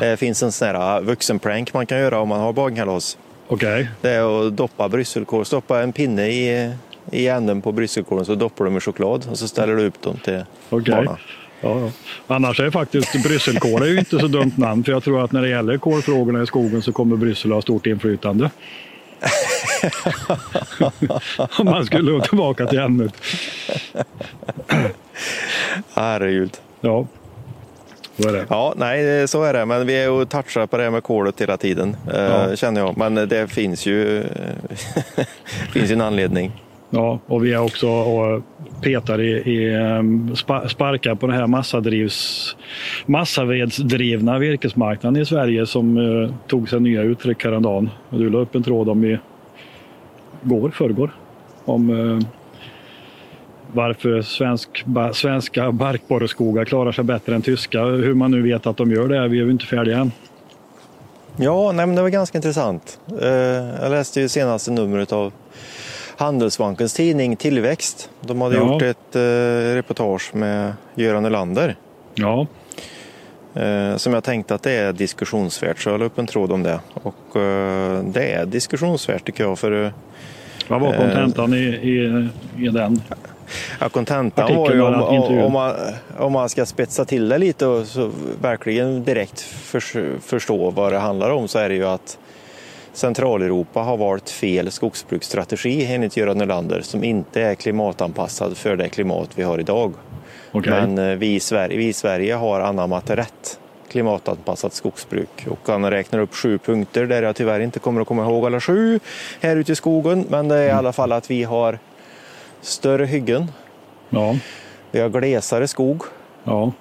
det 0.00 0.16
finns 0.16 0.42
en 0.42 0.52
sån 0.52 0.68
här 0.68 1.00
vuxenprank 1.00 1.74
man 1.74 1.86
kan 1.86 1.98
göra 1.98 2.20
om 2.20 2.28
man 2.28 2.40
har 2.40 2.52
barnkalas. 2.52 3.18
okej. 3.48 3.88
Det 4.00 4.10
är 4.10 4.46
att 4.46 4.56
doppa 4.56 4.88
brysselkål, 4.88 5.44
stoppa 5.44 5.82
en 5.82 5.92
pinne 5.92 6.26
i, 6.26 6.72
i 7.10 7.28
änden 7.28 7.62
på 7.62 7.72
brysselkålen 7.72 8.24
så 8.24 8.34
doppar 8.34 8.64
du 8.64 8.70
med 8.70 8.82
choklad 8.82 9.26
och 9.30 9.38
så 9.38 9.48
ställer 9.48 9.76
du 9.76 9.86
upp 9.86 10.02
dem 10.02 10.16
till 10.24 10.44
Okej. 10.70 10.94
barnen. 10.94 11.16
Ja. 11.60 11.90
Annars 12.26 12.60
är 12.60 12.70
faktiskt 12.70 13.22
brysselkål 13.22 13.82
är 13.82 13.86
ju 13.86 13.98
inte 13.98 14.18
så 14.18 14.26
dumt 14.26 14.52
namn 14.56 14.84
för 14.84 14.92
jag 14.92 15.04
tror 15.04 15.24
att 15.24 15.32
när 15.32 15.42
det 15.42 15.48
gäller 15.48 15.78
kolfrågorna 15.78 16.42
i 16.42 16.46
skogen 16.46 16.82
så 16.82 16.92
kommer 16.92 17.16
Bryssel 17.16 17.52
ha 17.52 17.62
stort 17.62 17.86
inflytande. 17.86 18.50
Om 21.58 21.64
man 21.64 21.84
skulle 21.86 22.12
gå 22.12 22.20
tillbaka 22.20 22.66
till 22.66 22.78
ämnet. 22.78 23.12
Herregud. 25.94 26.56
Ja, 26.80 27.06
så 28.22 28.28
är 28.28 28.32
det. 28.32 28.46
Ja, 28.48 28.74
nej, 28.76 29.28
så 29.28 29.42
är 29.42 29.52
det. 29.52 29.64
Men 29.66 29.86
vi 29.86 29.94
är 29.94 30.10
och 30.10 30.28
touchar 30.28 30.66
på 30.66 30.76
det 30.76 30.82
här 30.82 30.90
med 30.90 31.02
kolet 31.02 31.40
hela 31.40 31.56
tiden, 31.56 31.96
eh, 32.14 32.22
Ja. 32.22 32.56
känner 32.56 32.80
jag. 32.80 32.96
Men 32.96 33.14
det 33.14 33.48
finns 33.50 33.86
ju 33.86 34.24
finns 35.72 35.90
ju 35.90 35.92
en 35.94 36.00
anledning. 36.00 36.62
Ja, 36.90 37.18
och 37.26 37.44
vi 37.44 37.52
är 37.52 37.58
också 37.62 37.88
och 37.88 38.42
petar 38.82 39.20
i, 39.20 39.30
i 39.30 39.74
ehm, 39.74 40.36
spa- 40.36 40.68
sparkar 40.68 41.14
på 41.14 41.26
den 41.26 41.36
här 41.36 41.46
massadrivs, 41.46 42.56
massavedsdrivna 43.06 44.38
virkesmarknaden 44.38 45.22
i 45.22 45.26
Sverige 45.26 45.66
som 45.66 45.96
eh, 46.22 46.30
tog 46.46 46.68
sig 46.68 46.80
nya 46.80 47.02
uttryck 47.02 47.44
häromdagen. 47.44 47.90
Du 48.10 48.30
la 48.30 48.38
upp 48.38 48.54
en 48.54 48.62
tråd 48.62 48.88
om 48.88 49.04
i 49.04 49.18
går, 50.42 50.70
förrgår, 50.70 51.10
om 51.64 51.90
eh, 51.90 52.26
varför 53.72 54.22
svensk, 54.22 54.84
ba, 54.84 55.12
svenska 55.12 55.72
barkborreskogar 55.72 56.64
klarar 56.64 56.92
sig 56.92 57.04
bättre 57.04 57.34
än 57.34 57.42
tyska. 57.42 57.84
Hur 57.84 58.14
man 58.14 58.30
nu 58.30 58.42
vet 58.42 58.66
att 58.66 58.76
de 58.76 58.90
gör 58.90 59.08
det, 59.08 59.28
vi 59.28 59.40
är 59.40 59.44
ju 59.44 59.50
inte 59.50 59.66
färdiga 59.66 59.98
än. 59.98 60.12
Ja, 61.36 61.72
nej, 61.72 61.86
men 61.86 61.96
det 61.96 62.02
var 62.02 62.08
ganska 62.08 62.38
intressant. 62.38 63.00
Eh, 63.22 63.28
Jag 63.82 63.90
läste 63.90 64.20
ju 64.20 64.28
senaste 64.28 64.70
numret 64.70 65.12
av 65.12 65.32
Handelsbankens 66.18 66.94
tidning 66.94 67.36
Tillväxt. 67.36 68.10
De 68.20 68.40
hade 68.40 68.56
Ja. 68.56 68.72
gjort 68.72 68.82
ett 68.82 69.16
eh, 69.16 69.20
reportage 69.74 70.34
med 70.34 70.72
Göran 70.94 71.22
Nylander 71.22 71.76
Ja, 72.14 72.46
eh, 73.54 73.96
som 73.96 74.14
jag 74.14 74.24
tänkte 74.24 74.54
att 74.54 74.62
det 74.62 74.72
är 74.72 74.92
diskussionsvärt, 74.92 75.78
så 75.80 75.90
jag 75.90 76.00
la 76.00 76.06
upp 76.06 76.18
en 76.18 76.26
tråd 76.26 76.52
om 76.52 76.62
det. 76.62 76.80
Och 76.94 77.36
eh, 77.36 78.02
det 78.02 78.32
är 78.32 78.46
diskussionsvärt 78.46 79.24
tycker 79.26 79.44
jag, 79.44 79.58
för 79.58 79.92
vad 80.68 80.80
var 80.80 80.94
Eh, 80.94 80.98
kontentan 81.00 81.54
i, 81.54 81.58
i, 81.58 82.28
i 82.64 82.68
den? 82.68 83.00
Ja, 83.80 83.88
kontentan 83.88 84.56
var 84.56 84.70
ju 84.72 84.80
om, 84.82 85.02
om, 85.44 85.52
man, 85.52 85.74
om 86.18 86.32
man 86.32 86.48
ska 86.48 86.66
spetsa 86.66 87.04
till 87.04 87.28
det 87.28 87.38
lite 87.38 87.66
och 87.66 87.86
så 87.86 88.10
verkligen 88.42 89.04
direkt 89.04 89.40
förs, 89.40 89.96
förstå 90.20 90.70
vad 90.70 90.92
det 90.92 90.98
handlar 90.98 91.30
om 91.30 91.48
så 91.48 91.58
är 91.58 91.68
det 91.68 91.74
ju 91.74 91.86
att 91.86 92.18
Centraleuropa 92.98 93.80
har 93.80 93.96
valt 93.96 94.30
fel 94.30 94.70
skogsbruksstrategi 94.70 95.94
enligt 95.94 96.16
Göran 96.16 96.38
Nylander 96.38 96.80
som 96.80 97.04
inte 97.04 97.42
är 97.42 97.54
klimatanpassad 97.54 98.56
för 98.56 98.76
det 98.76 98.88
klimat 98.88 99.30
vi 99.34 99.42
har 99.42 99.60
idag. 99.60 99.92
Okej. 100.52 100.72
Men 100.72 100.98
eh, 100.98 101.16
vi 101.16 101.34
i, 101.34 101.40
Sverige, 101.40 101.78
vi 101.78 101.88
i 101.88 101.92
Sverige 101.92 102.34
har 102.34 102.60
anammat 102.60 103.10
rätt 103.10 103.60
klimatanpassat 103.90 104.72
skogsbruk. 104.72 105.46
Och 105.50 105.58
han 105.66 105.90
räknar 105.90 106.18
upp 106.18 106.34
sju 106.34 106.58
punkter 106.58 107.06
där 107.06 107.22
jag 107.22 107.36
tyvärr 107.36 107.60
inte 107.60 107.78
kommer 107.78 108.00
att 108.00 108.06
komma 108.06 108.22
ihåg 108.22 108.46
alla 108.46 108.60
sju 108.60 109.00
här 109.40 109.56
ute 109.56 109.72
i 109.72 109.76
skogen. 109.76 110.24
Men 110.28 110.48
det 110.48 110.56
är 110.56 110.68
i 110.68 110.70
alla 110.70 110.92
fall 110.92 111.12
att 111.12 111.30
vi 111.30 111.44
har 111.44 111.78
större 112.60 113.06
hyggen, 113.06 113.52
Ja, 114.10 114.36
vi 114.90 115.00
har 115.00 115.08
glesare 115.08 115.68
skog, 115.68 116.02
ja. 116.44 116.72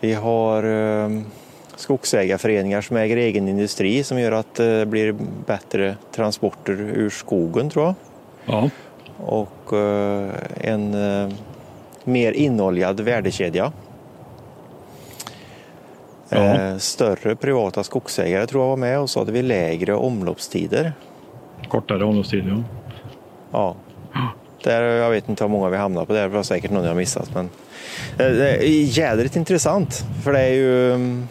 vi 0.00 0.14
har 0.14 0.62
eh, 0.62 1.08
skogsägarföreningar 1.80 2.80
som 2.80 2.96
äger 2.96 3.16
egen 3.16 3.48
industri 3.48 4.02
som 4.04 4.20
gör 4.20 4.32
att 4.32 4.54
det 4.54 4.86
blir 4.86 5.14
bättre 5.46 5.96
transporter 6.12 6.72
ur 6.72 7.10
skogen 7.10 7.70
tror 7.70 7.84
jag. 7.84 7.94
Ja, 8.44 8.70
Och 9.16 9.72
eh, 9.78 10.30
en 10.60 10.94
eh, 10.94 11.32
mer 12.04 12.32
inoljad 12.32 13.00
värdekedja. 13.00 13.72
Ja. 16.28 16.38
Eh, 16.38 16.76
större 16.76 17.36
privata 17.36 17.82
skogsägare 17.84 18.46
tror 18.46 18.62
jag 18.62 18.68
var 18.68 18.76
med 18.76 19.00
och 19.00 19.10
så 19.10 19.18
hade 19.18 19.32
vi 19.32 19.42
lägre 19.42 19.94
omloppstider. 19.94 20.92
kortare 21.68 22.04
omloppstid. 22.04 22.44
Ja. 22.48 22.62
Ja. 23.52 23.76
Där, 24.64 24.82
jag 24.82 25.10
vet 25.10 25.28
inte 25.28 25.44
hur 25.44 25.48
många 25.48 25.68
vi 25.68 25.76
hamnar 25.76 26.04
på 26.04 26.12
där, 26.12 26.22
det 26.22 26.28
var 26.28 26.42
säkert 26.42 26.70
någon 26.70 26.84
jag 26.84 26.96
missat. 26.96 27.34
Men 27.34 27.44
eh, 28.18 28.36
det 28.36 28.50
är 28.50 28.98
jädrigt 28.98 29.36
intressant 29.36 30.04
för 30.24 30.32
det 30.32 30.40
är 30.40 30.52
ju 30.52 30.92
mm, 30.94 31.28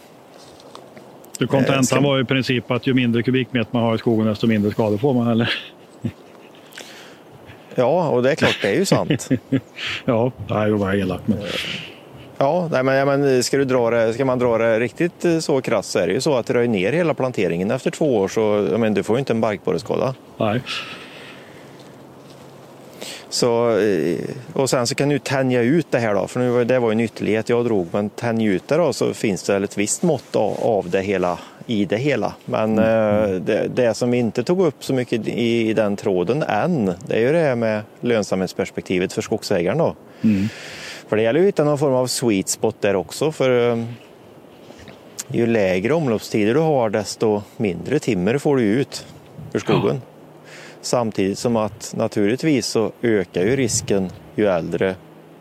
Så 1.39 1.43
Eh, 1.43 1.47
kontentan 1.49 1.83
ska- 1.83 1.99
var 1.99 2.19
i 2.19 2.25
princip 2.25 2.71
att 2.71 2.87
ju 2.87 2.93
mindre 2.93 3.23
kubikmeter 3.23 3.69
man 3.73 3.83
har 3.83 3.95
i 3.95 3.97
skogen 3.97 4.25
desto 4.27 4.47
mindre 4.47 4.71
skador 4.71 4.97
får 4.97 5.13
man. 5.13 5.27
Eller? 5.27 5.53
Ja, 7.75 8.09
och 8.09 8.23
det 8.23 8.31
är 8.31 8.35
klart, 8.35 8.57
det 8.61 8.67
är 8.69 8.75
ju 8.75 8.85
sant. 8.85 9.29
Ja, 10.05 10.31
nej, 10.47 10.69
det 10.69 10.75
var 10.75 10.93
elakt. 10.93 11.27
Men... 11.27 11.37
Ja, 12.37 12.69
nej, 12.71 12.83
men, 12.83 13.07
men 13.21 13.43
ska, 13.43 13.57
du 13.57 13.65
dra 13.65 13.89
det, 13.89 14.13
ska 14.13 14.25
man 14.25 14.39
dra 14.39 14.57
det 14.57 14.79
riktigt 14.79 15.25
eh, 15.25 15.39
så 15.39 15.61
krasst 15.61 15.91
så 15.91 15.99
är 15.99 16.07
det 16.07 16.13
ju 16.13 16.21
så 16.21 16.35
att 16.37 16.45
det 16.45 16.53
röjer 16.53 16.67
ner 16.69 16.93
hela 16.93 17.13
planteringen 17.13 17.71
efter 17.71 17.91
två 17.91 18.17
år 18.17 18.27
så 18.27 18.67
men, 18.77 18.93
du 18.93 19.03
får 19.03 19.15
ju 19.15 19.19
inte 19.19 19.33
en 19.33 19.41
barkborreskada. 19.41 20.13
Nej. 20.37 20.61
Så, 23.29 23.77
eh, 23.77 24.19
och 24.53 24.69
sen 24.69 24.87
så 24.87 24.95
kan 24.95 25.09
du 25.09 25.19
tänja 25.19 25.61
ut 25.61 25.87
det 25.89 25.99
här 25.99 26.13
då, 26.13 26.27
för 26.27 26.39
nu, 26.39 26.63
det 26.63 26.79
var 26.79 26.91
en 26.91 26.99
ytterlighet 26.99 27.49
jag 27.49 27.65
drog, 27.65 27.87
men 27.91 28.09
tänj 28.09 28.45
ut 28.45 28.67
det 28.67 28.77
då 28.77 28.93
så 28.93 29.13
finns 29.13 29.43
det 29.43 29.53
väl 29.53 29.63
ett 29.63 29.77
visst 29.77 30.03
mått 30.03 30.35
av, 30.35 30.89
det 30.89 31.01
hela 31.01 31.39
i 31.65 31.85
det 31.85 31.97
hela. 31.97 32.33
Men 32.45 32.79
eh, 32.79 33.29
det, 33.29 33.67
det 33.75 33.93
som 33.93 34.11
vi 34.11 34.17
inte 34.17 34.43
tog 34.43 34.61
upp 34.61 34.83
så 34.83 34.93
mycket 34.93 35.27
i, 35.27 35.69
i 35.69 35.73
den 35.73 35.95
tråden 35.95 36.43
än, 36.43 36.85
det 37.07 37.15
är 37.15 37.19
ju 37.19 37.31
det 37.31 37.39
här 37.39 37.55
med 37.55 37.81
lönsamhetsperspektivet 37.99 39.13
för 39.13 39.21
skogsägaren 39.21 39.77
då. 39.77 39.95
För 41.07 41.15
det 41.15 41.21
gäller 41.21 41.39
ju 41.39 41.45
att 41.45 41.47
hitta 41.47 41.63
någon 41.63 41.77
form 41.77 41.93
av 41.93 42.07
sweet 42.07 42.49
spot 42.49 42.75
där 42.81 42.95
också, 42.95 43.31
för 43.31 43.71
eh, 43.71 43.83
ju 45.27 45.45
lägre 45.45 45.93
omloppstider 45.93 46.53
du 46.53 46.59
har 46.59 46.89
desto 46.89 47.41
mindre 47.57 47.99
timmer 47.99 48.37
får 48.37 48.57
du 48.57 48.63
ut 48.63 49.05
ur 49.53 49.59
skogen. 49.59 50.01
Samtidigt 50.81 51.39
som 51.39 51.55
att 51.55 51.93
naturligtvis 51.97 52.67
så 52.67 52.91
ökar 53.01 53.41
ju 53.41 53.55
risken 53.55 54.09
ju 54.35 54.47
äldre 54.47 54.95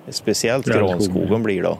speciellt 0.08 0.66
Granskog, 0.66 0.88
granskogen 0.88 1.42
blir 1.42 1.62
då. 1.62 1.78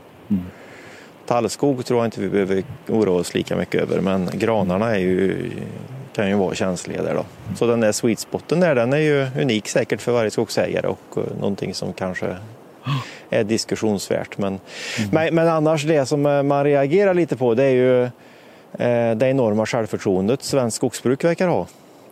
Tallskog 1.27 1.87
tror 1.87 2.01
jag 2.01 2.07
inte 2.07 2.21
vi 2.21 2.29
behöver 2.29 2.63
oroa 2.89 3.21
oss 3.21 3.35
lika 3.35 3.57
mycket 3.57 3.81
över 3.81 4.01
men 4.01 4.31
granarna 4.33 4.95
är 4.95 4.99
ju, 4.99 5.51
kan 6.13 6.29
ju 6.29 6.35
vara 6.35 6.55
känsliga 6.55 7.03
där 7.03 7.15
då. 7.15 7.25
Så 7.57 7.67
den 7.67 7.81
där 7.81 7.93
sweet 7.93 8.19
spoten 8.19 8.61
där 8.61 8.75
den 8.75 8.93
är 8.93 8.99
ju 8.99 9.27
unik 9.41 9.69
säkert 9.69 10.01
för 10.01 10.13
varje 10.13 10.31
skogsägare 10.31 10.87
och 10.87 11.17
eh, 11.17 11.23
någonting 11.41 11.75
som 11.75 11.93
kanske 11.93 12.37
är 13.31 13.45
diskussionsvärt. 13.45 14.39
Men, 14.39 14.61
men, 15.13 15.35
men 15.35 15.49
annars 15.49 15.85
det 15.85 16.07
som 16.07 16.27
eh, 16.27 16.43
man 16.43 16.65
reagerar 16.65 17.15
lite 17.15 17.37
på 17.37 17.55
det 17.55 17.65
är 17.65 17.71
ju 17.71 18.03
eh, 18.03 19.17
det 19.17 19.29
enorma 19.29 19.67
självförtroendet 19.67 20.43
svenskt 20.43 20.77
skogsbruk 20.77 21.25
verkar 21.25 21.49
ha. 21.49 21.67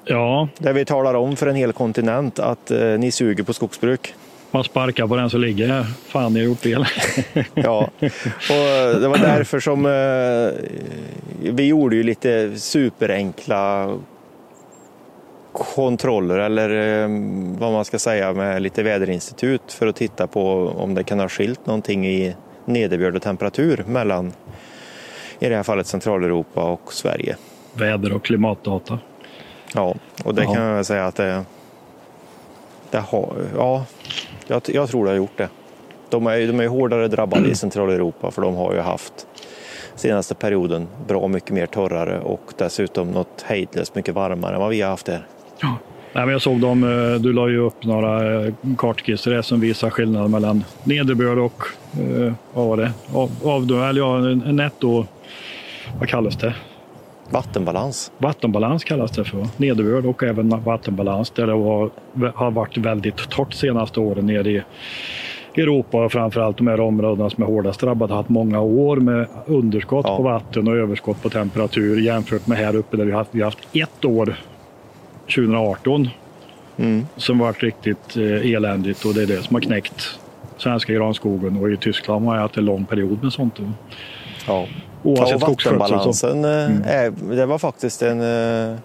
Ja, 0.08 0.48
Där 0.58 0.72
vi 0.72 0.84
talar 0.84 1.14
om 1.14 1.36
för 1.36 1.46
en 1.46 1.54
hel 1.56 1.72
kontinent 1.72 2.38
att 2.38 2.70
eh, 2.70 2.80
ni 2.80 3.10
suger 3.10 3.44
på 3.44 3.52
skogsbruk. 3.52 4.14
man 4.50 4.64
sparkar 4.64 5.06
på 5.06 5.16
den 5.16 5.30
som 5.30 5.40
ligger 5.40 5.68
här. 5.68 5.84
Fan, 5.84 6.34
ni 6.34 6.40
har 6.40 6.46
gjort 6.46 6.58
fel. 6.60 6.86
Ja, 7.54 7.90
och 8.50 8.56
eh, 8.56 8.98
det 9.00 9.08
var 9.08 9.18
därför 9.18 9.60
som 9.60 9.86
eh, 9.86 11.50
vi 11.52 11.66
gjorde 11.66 11.96
ju 11.96 12.02
lite 12.02 12.58
superenkla 12.58 13.94
kontroller 15.52 16.38
eller 16.38 16.70
eh, 17.02 17.08
vad 17.58 17.72
man 17.72 17.84
ska 17.84 17.98
säga 17.98 18.32
med 18.32 18.62
lite 18.62 18.82
väderinstitut 18.82 19.72
för 19.72 19.86
att 19.86 19.96
titta 19.96 20.26
på 20.26 20.68
om 20.76 20.94
det 20.94 21.04
kan 21.04 21.20
ha 21.20 21.28
skilt 21.28 21.66
någonting 21.66 22.06
i 22.06 22.34
nederbörd 22.64 23.16
och 23.16 23.22
temperatur 23.22 23.84
mellan 23.86 24.32
i 25.38 25.48
det 25.48 25.56
här 25.56 25.62
fallet 25.62 25.86
Centraleuropa 25.86 26.62
och 26.64 26.92
Sverige. 26.92 27.36
Väder 27.74 28.12
och 28.12 28.24
klimatdata. 28.24 28.98
Ja, 29.74 29.94
och 30.24 30.34
det 30.34 30.42
Ja. 30.44 30.52
kan 30.54 30.62
jag 30.62 30.74
väl 30.74 30.84
säga 30.84 31.06
att 31.06 31.14
det, 31.16 31.44
det 32.90 32.98
har, 32.98 33.32
ja, 33.56 33.84
jag, 34.46 34.62
jag 34.66 34.88
tror 34.88 35.04
det 35.04 35.10
har 35.10 35.16
gjort 35.16 35.36
det. 35.38 35.48
De 36.10 36.26
är, 36.26 36.46
de 36.46 36.60
är 36.60 36.66
hårdare 36.68 37.08
drabbade 37.08 37.48
i 37.48 37.54
Centraleuropa 37.54 38.30
för 38.30 38.42
de 38.42 38.56
har 38.56 38.74
ju 38.74 38.80
haft 38.80 39.26
senaste 39.94 40.34
perioden 40.34 40.88
bra 41.08 41.28
mycket 41.28 41.50
mer 41.50 41.66
torrare 41.66 42.20
och 42.20 42.52
dessutom 42.58 43.10
något 43.10 43.42
hejdlöst 43.46 43.94
mycket 43.94 44.14
varmare 44.14 44.54
än 44.54 44.60
vad 44.60 44.70
vi 44.70 44.80
har 44.80 44.90
haft 44.90 45.08
här. 45.08 45.26
Ja. 45.60 45.74
Nej, 46.12 46.24
men 46.24 46.32
jag 46.32 46.42
såg 46.42 46.60
dem, 46.60 46.84
eh, 46.84 47.20
du 47.20 47.32
la 47.32 47.48
ju 47.48 47.58
upp 47.58 47.84
några 47.84 48.44
eh, 48.46 48.52
kartskisser 48.78 49.42
som 49.42 49.60
visar 49.60 49.90
skillnaden 49.90 50.30
mellan 50.30 50.64
nederbörd 50.84 51.38
och 51.38 51.62
eh, 52.00 52.32
vad 52.54 52.66
var 52.66 52.76
det? 52.76 52.92
Av, 53.14 53.30
av, 53.44 53.62
eller 53.62 54.00
ja, 54.00 54.18
netto, 54.52 55.06
vad 55.98 56.08
kallas 56.08 56.36
det? 56.36 56.54
Vattenbalans. 57.30 58.12
Vattenbalans 58.18 58.84
kallas 58.84 59.10
det 59.10 59.24
för. 59.24 59.46
Nederbörd 59.56 60.06
och 60.06 60.22
även 60.22 60.48
vattenbalans 60.64 61.30
där 61.30 61.46
det 61.46 61.54
var, 61.54 61.90
har 62.34 62.50
varit 62.50 62.76
väldigt 62.76 63.16
torrt 63.16 63.54
senaste 63.54 64.00
åren 64.00 64.26
nere 64.26 64.50
i 64.50 64.62
Europa 65.56 66.04
och 66.04 66.12
framförallt 66.12 66.56
de 66.56 66.66
här 66.66 66.80
områdena 66.80 67.30
som 67.30 67.42
är 67.42 67.46
hårdast 67.46 67.80
drabbade 67.80 68.12
har 68.12 68.16
haft 68.16 68.28
många 68.28 68.60
år 68.60 68.96
med 68.96 69.26
underskott 69.46 70.06
ja. 70.08 70.16
på 70.16 70.22
vatten 70.22 70.68
och 70.68 70.76
överskott 70.76 71.22
på 71.22 71.30
temperatur 71.30 72.00
jämfört 72.00 72.46
med 72.46 72.58
här 72.58 72.76
uppe 72.76 72.96
där 72.96 73.04
vi 73.04 73.10
har 73.10 73.18
haft, 73.18 73.30
vi 73.34 73.40
har 73.40 73.46
haft 73.46 73.68
ett 73.72 74.04
år 74.04 74.36
2018 75.20 76.08
mm. 76.76 77.06
som 77.16 77.38
varit 77.38 77.62
riktigt 77.62 78.16
eh, 78.16 78.52
eländigt 78.52 79.04
och 79.04 79.14
det 79.14 79.22
är 79.22 79.26
det 79.26 79.42
som 79.42 79.54
har 79.54 79.60
knäckt 79.60 80.18
svenska 80.56 80.92
granskogen 80.92 81.56
och 81.56 81.70
i 81.70 81.76
Tyskland 81.76 82.26
har 82.26 82.34
jag 82.34 82.42
haft 82.42 82.56
en 82.56 82.64
lång 82.64 82.84
period 82.84 83.22
med 83.22 83.32
sånt. 83.32 83.60
Ja. 84.46 84.66
Oavsett 85.02 85.40
ja, 85.40 85.46
vattenbalansen, 85.46 86.44
eh, 86.44 86.64
mm. 86.64 86.82
är, 86.86 87.36
det 87.36 87.46
var 87.46 87.58
faktiskt 87.58 88.02
en, 88.02 88.20
eh, 88.20 88.76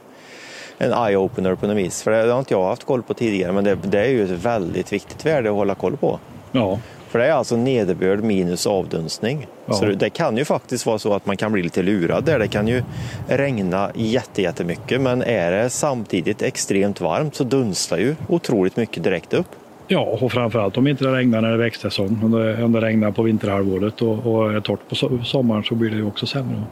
en 0.78 0.94
eye-opener 0.94 1.56
på 1.56 1.68
något 1.68 1.78
vis. 1.78 2.04
För 2.04 2.12
det 2.12 2.32
har 2.32 2.40
inte 2.40 2.54
jag 2.54 2.68
haft 2.68 2.84
koll 2.84 3.04
på 3.04 3.14
tidigare 3.14 3.52
men 3.52 3.64
det, 3.64 3.78
det 3.84 4.00
är 4.00 4.10
ju 4.10 4.24
ett 4.24 4.30
väldigt 4.30 4.94
viktigt 4.94 5.26
värde 5.26 5.50
att 5.50 5.56
hålla 5.56 5.76
koll 5.76 5.98
på. 5.98 6.20
Ja. 6.52 6.80
För 7.12 7.20
det 7.20 7.26
är 7.26 7.32
alltså 7.32 7.56
nederbörd 7.56 8.24
minus 8.24 8.68
avdunstning. 8.68 9.48
Ja. 9.66 9.74
Så 9.74 9.86
det 9.86 10.10
kan 10.10 10.38
ju 10.38 10.46
faktiskt 10.46 10.86
vara 10.86 11.00
så 11.00 11.14
att 11.14 11.26
man 11.26 11.38
kan 11.38 11.52
bli 11.52 11.64
lite 11.64 11.82
lurad 11.82 12.24
där. 12.24 12.40
Det 12.40 12.48
kan 12.48 12.68
ju 12.68 12.84
regna 13.28 13.92
jättemycket 13.96 15.02
men 15.02 15.22
är 15.22 15.52
det 15.52 15.70
samtidigt 15.70 16.42
extremt 16.42 17.02
varmt 17.02 17.36
så 17.36 17.44
dunstar 17.44 17.98
ju 17.98 18.16
otroligt 18.28 18.76
mycket 18.76 19.04
direkt 19.04 19.34
upp. 19.34 19.48
Ja, 19.92 20.00
och 20.00 20.32
framförallt 20.32 20.78
om 20.78 20.88
inte 20.88 21.04
det 21.04 21.14
regnar 21.14 21.42
när 21.42 21.48
det 21.48 21.54
är 21.54 21.58
växtsäsong. 21.58 22.20
Om 22.24 22.32
det, 22.32 22.64
om 22.64 22.72
det 22.72 22.82
regnar 22.82 23.12
på 23.12 23.24
vinterhalvåret 23.24 24.02
och, 24.02 24.26
och 24.26 24.54
är 24.54 24.60
torrt 24.60 24.90
på 24.90 24.96
sommaren 25.24 25.64
så 25.64 25.76
blir 25.76 25.90
det 25.90 25.96
ju 25.96 26.06
också 26.06 26.26
sämre. 26.26 26.64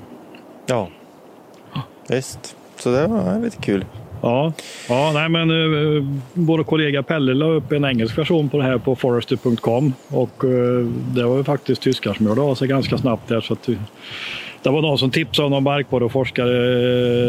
Ja, 0.65 0.89
visst. 2.09 2.55
Så 2.75 2.91
det 2.91 3.07
var 3.07 3.41
lite 3.43 3.57
kul. 3.57 3.85
Ja, 4.21 4.53
ja 4.89 5.11
nej, 5.13 5.29
men 5.29 5.51
uh, 5.51 6.03
vår 6.33 6.63
kollega 6.63 7.03
Pelle 7.03 7.33
la 7.33 7.45
upp 7.45 7.71
en 7.71 7.85
engelsk 7.85 8.17
version 8.17 8.49
på 8.49 8.57
det 8.57 8.63
här 8.63 8.77
på 8.77 8.95
forester.com 8.95 9.93
och 10.07 10.43
uh, 10.43 10.88
det 11.15 11.23
var 11.23 11.38
ju 11.38 11.43
faktiskt 11.43 11.81
tyskar 11.81 12.13
som 12.13 12.25
gjorde 12.25 12.41
av 12.41 12.55
sig 12.55 12.67
ganska 12.67 12.97
snabbt 12.97 13.27
där. 13.27 13.41
Så 13.41 13.53
att, 13.53 13.69
uh, 13.69 13.77
det 14.63 14.69
var 14.69 14.81
någon 14.81 14.97
som 14.97 15.11
tipsade 15.11 15.45
om 15.45 15.51
någon 15.51 15.63
barkborreforskare 15.63 16.57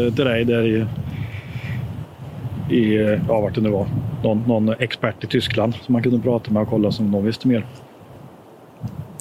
uh, 0.05 0.13
till 0.13 0.25
dig 0.25 0.45
där 0.45 0.67
i, 0.67 0.85
i 2.71 3.17
ja, 3.27 3.41
vart 3.41 3.55
det 3.55 3.61
nu 3.61 3.69
var. 3.69 3.87
Någon, 4.23 4.43
någon 4.47 4.69
expert 4.69 5.23
i 5.23 5.27
Tyskland 5.27 5.73
som 5.75 5.93
man 5.93 6.03
kunde 6.03 6.19
prata 6.19 6.51
med 6.51 6.61
och 6.61 6.69
kolla 6.69 6.91
som 6.91 7.11
de 7.11 7.25
visste 7.25 7.47
mer. 7.47 7.65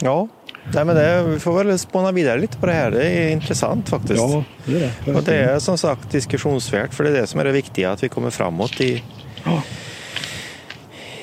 Ja, 0.02 0.28
Nej, 0.75 0.85
men 0.85 0.97
det, 0.97 1.23
vi 1.23 1.38
får 1.38 1.64
väl 1.64 1.78
spåna 1.78 2.12
vidare 2.12 2.40
lite 2.40 2.59
på 2.59 2.66
det 2.66 2.73
här. 2.73 2.90
Det 2.90 3.02
är 3.02 3.30
intressant 3.30 3.88
faktiskt. 3.88 4.21
Ja, 4.21 4.45
det 4.64 4.76
är 4.76 4.92
det. 5.04 5.14
Och 5.14 5.23
det 5.23 5.37
är 5.37 5.59
som 5.59 5.78
sagt 5.78 6.11
diskussionsvärt 6.11 6.95
för 6.95 7.04
det 7.04 7.11
är 7.11 7.21
det 7.21 7.26
som 7.26 7.40
är 7.40 7.45
det 7.45 7.52
viktiga, 7.52 7.90
att 7.90 8.04
vi 8.04 8.09
kommer 8.09 8.30
framåt 8.30 8.80
i, 8.80 9.02
ja. 9.45 9.62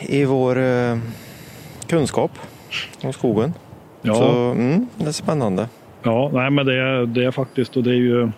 i 0.01 0.25
vår 0.25 0.57
eh, 0.57 0.97
kunskap 1.87 2.31
om 3.03 3.13
skogen. 3.13 3.53
Ja. 4.01 4.15
Så 4.15 4.31
mm, 4.51 4.87
det 4.95 5.07
är 5.07 5.11
spännande. 5.11 5.67
Ja, 6.03 6.29
nej, 6.33 6.51
men 6.51 6.65
det 6.65 6.75
är, 6.75 7.05
det 7.05 7.23
är 7.23 7.31
faktiskt 7.31 7.77
och 7.77 7.83
det 7.83 7.91
är 7.91 7.95
ju 7.95 8.31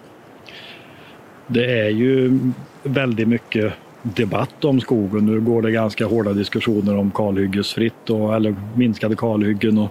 det 1.47 1.79
är 1.79 1.89
ju 1.89 2.39
väldigt 2.83 3.27
mycket 3.27 3.73
debatt 4.03 4.65
om 4.65 4.81
skogen. 4.81 5.25
Nu 5.25 5.41
går 5.41 5.61
det 5.61 5.71
ganska 5.71 6.05
hårda 6.05 6.33
diskussioner 6.33 6.97
om 6.97 7.11
kalhyggesfritt 7.11 8.09
och, 8.09 8.35
eller 8.35 8.55
minskade 8.75 9.15
kalhyggen. 9.15 9.77
Och 9.77 9.89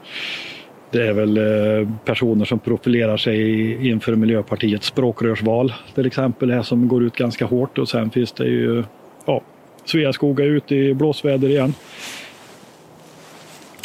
det 0.91 1.07
är 1.07 1.13
väl 1.13 1.37
eh, 1.37 1.89
personer 2.05 2.45
som 2.45 2.59
profilerar 2.59 3.17
sig 3.17 3.89
inför 3.89 4.15
Miljöpartiets 4.15 4.87
språkrörsval 4.87 5.75
till 5.95 6.07
exempel, 6.07 6.51
här 6.51 6.63
som 6.63 6.89
går 6.89 7.05
ut 7.05 7.17
ganska 7.17 7.47
hårt 7.47 7.79
och 7.79 7.89
sen 7.89 8.11
finns 8.11 8.33
det 8.33 8.45
ju 8.45 8.85
ja, 9.27 9.43
Sveaskog 9.85 10.41
är 10.41 10.45
ute 10.45 10.75
i 10.75 10.95
blåsväder 10.95 11.49
igen. 11.49 11.75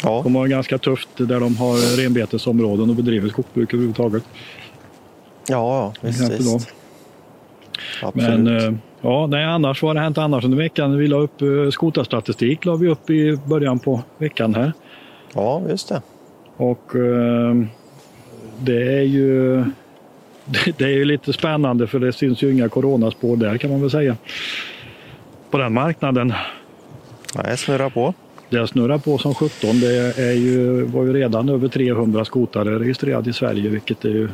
Ja. 0.02 0.20
De 0.24 0.34
har 0.34 0.46
ganska 0.46 0.78
tufft 0.78 1.08
där 1.16 1.40
de 1.40 1.56
har 1.56 1.96
renbetesområden 1.96 2.90
och 2.90 2.96
bedriver 2.96 3.28
skogsbruk 3.28 3.74
överhuvudtaget. 3.74 4.24
Ja, 5.48 5.92
visst. 6.00 6.32
visst. 6.32 6.74
Absolut. 8.02 8.40
Men 8.40 8.56
eh, 8.56 8.74
ja, 9.00 9.26
nej, 9.26 9.44
annars 9.44 9.82
vad 9.82 9.88
har 9.88 9.94
det 9.94 10.00
hänt 10.00 10.18
annars 10.18 10.44
under 10.44 10.58
veckan? 10.58 10.96
Vi 10.96 11.06
la 11.06 11.16
upp 11.16 11.42
eh, 11.42 11.70
skotarstatistik 11.70 12.64
la 12.64 12.76
vi 12.76 12.88
upp 12.88 13.10
i 13.10 13.38
början 13.46 13.78
på 13.78 14.02
veckan 14.18 14.54
här. 14.54 14.72
Ja, 15.34 15.62
just 15.68 15.88
det. 15.88 16.02
Och 16.56 16.96
eh, 16.96 17.54
det 18.58 18.98
är 18.98 19.02
ju 19.02 19.64
det 20.76 20.84
är 20.84 20.88
ju 20.88 21.04
lite 21.04 21.32
spännande 21.32 21.86
för 21.86 21.98
det 21.98 22.12
syns 22.12 22.42
ju 22.42 22.52
inga 22.52 22.68
coronaspår 22.68 23.36
där 23.36 23.58
kan 23.58 23.70
man 23.70 23.80
väl 23.80 23.90
säga. 23.90 24.16
På 25.50 25.58
den 25.58 25.74
marknaden. 25.74 26.32
Nej, 27.44 27.56
snurrar 27.56 27.90
på. 27.90 28.14
Det 28.50 28.66
snurrar 28.66 28.98
på 28.98 29.18
som 29.18 29.34
17. 29.34 29.80
Det 29.80 30.18
är 30.18 30.32
ju, 30.32 30.82
var 30.82 31.04
ju 31.04 31.12
redan 31.12 31.48
över 31.48 31.68
300 31.68 32.24
skotare 32.24 32.78
registrerade 32.78 33.30
i 33.30 33.32
Sverige 33.32 33.68
vilket 33.68 34.04
är 34.04 34.08
ju 34.08 34.24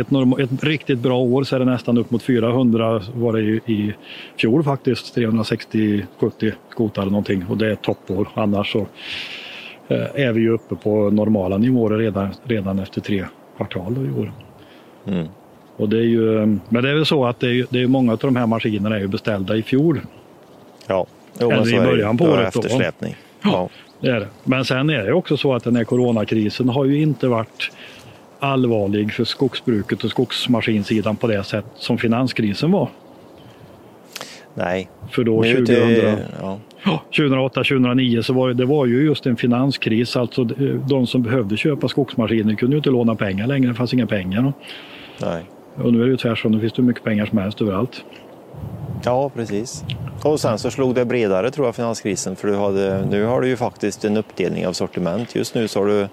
ett, 0.00 0.40
ett 0.40 0.64
riktigt 0.64 0.98
bra 0.98 1.18
år 1.18 1.44
så 1.44 1.56
är 1.56 1.58
det 1.58 1.64
nästan 1.64 1.98
upp 1.98 2.10
mot 2.10 2.22
400 2.22 3.02
var 3.14 3.32
det 3.32 3.40
ju 3.40 3.56
i 3.56 3.94
fjol 4.36 4.64
faktiskt. 4.64 5.16
360-70 5.16 6.06
skotare 6.70 7.04
någonting 7.04 7.44
och 7.48 7.56
det 7.56 7.66
är 7.66 7.72
ett 7.72 7.82
toppår. 7.82 8.28
Annars 8.34 8.72
så 8.72 8.86
Eh, 9.92 10.26
är 10.26 10.32
vi 10.32 10.40
ju 10.40 10.50
uppe 10.50 10.74
på 10.74 11.10
normala 11.10 11.58
nivåer 11.58 11.98
redan, 11.98 12.28
redan 12.44 12.78
efter 12.78 13.00
tre 13.00 13.24
kvartal 13.56 13.92
i 13.92 14.20
år. 14.20 14.32
Mm. 15.06 15.26
Och 15.76 15.88
det 15.88 15.96
är 15.96 16.02
ju, 16.02 16.46
men 16.68 16.82
det 16.82 16.90
är 16.90 16.94
väl 16.94 17.06
så 17.06 17.26
att 17.26 17.40
det 17.40 17.46
är, 17.46 17.66
det 17.70 17.82
är 17.82 17.86
många 17.86 18.12
av 18.12 18.18
de 18.18 18.36
här 18.36 18.46
maskinerna 18.46 18.96
är 18.96 19.00
ju 19.00 19.08
beställda 19.08 19.56
i 19.56 19.62
fjol. 19.62 20.00
Ja, 20.86 21.06
jo, 21.40 21.50
Eller 21.50 21.74
i 21.74 21.80
början 21.80 22.18
på 22.18 22.24
året. 22.24 22.56
Eftersläpning. 22.56 23.16
Ja, 23.18 23.31
ja, 23.44 23.68
det 24.00 24.08
är 24.08 24.20
det. 24.20 24.28
Men 24.44 24.64
sen 24.64 24.90
är 24.90 25.04
det 25.04 25.12
också 25.12 25.36
så 25.36 25.54
att 25.54 25.64
den 25.64 25.76
här 25.76 25.84
coronakrisen 25.84 26.68
har 26.68 26.84
ju 26.84 27.02
inte 27.02 27.28
varit 27.28 27.70
allvarlig 28.38 29.12
för 29.12 29.24
skogsbruket 29.24 30.04
och 30.04 30.10
skogsmaskinsidan 30.10 31.16
på 31.16 31.26
det 31.26 31.44
sätt 31.44 31.64
som 31.74 31.98
finanskrisen 31.98 32.70
var. 32.70 32.88
Nej. 34.54 34.88
För 35.10 35.24
då 35.24 35.42
2000, 35.42 36.16
ja. 36.40 36.58
2008-2009 37.10 38.22
så 38.22 38.32
var 38.32 38.48
det, 38.48 38.54
det 38.54 38.64
var 38.64 38.86
ju 38.86 39.04
just 39.04 39.26
en 39.26 39.36
finanskris. 39.36 40.16
Alltså 40.16 40.44
de 40.88 41.06
som 41.06 41.22
behövde 41.22 41.56
köpa 41.56 41.88
skogsmaskiner 41.88 42.54
kunde 42.54 42.74
ju 42.74 42.78
inte 42.78 42.90
låna 42.90 43.14
pengar 43.14 43.46
längre. 43.46 43.68
Det 43.68 43.74
fanns 43.74 43.94
inga 43.94 44.06
pengar. 44.06 44.52
Nej. 45.20 45.42
Och 45.76 45.92
nu 45.92 46.00
är 46.00 46.04
det 46.04 46.10
ju 46.10 46.16
tvärtom. 46.16 46.52
Nu 46.52 46.60
finns 46.60 46.72
det 46.72 46.82
hur 46.82 46.86
mycket 46.86 47.04
pengar 47.04 47.26
som 47.26 47.38
helst 47.38 47.62
överallt. 47.62 48.04
Ja, 49.04 49.28
precis. 49.28 49.84
Och 50.22 50.40
sen 50.40 50.58
så 50.58 50.70
slog 50.70 50.94
det 50.94 51.04
bredare 51.04 51.50
tror 51.50 51.66
jag, 51.66 51.74
finanskrisen. 51.74 52.36
För 52.36 52.48
du 52.48 52.56
hade, 52.56 53.06
nu 53.06 53.24
har 53.24 53.40
du 53.40 53.48
ju 53.48 53.56
faktiskt 53.56 54.04
en 54.04 54.16
uppdelning 54.16 54.66
av 54.66 54.72
sortiment. 54.72 55.34
Just 55.34 55.54
nu 55.54 55.68
så 55.68 55.80
har 55.80 55.86
du 55.86 56.08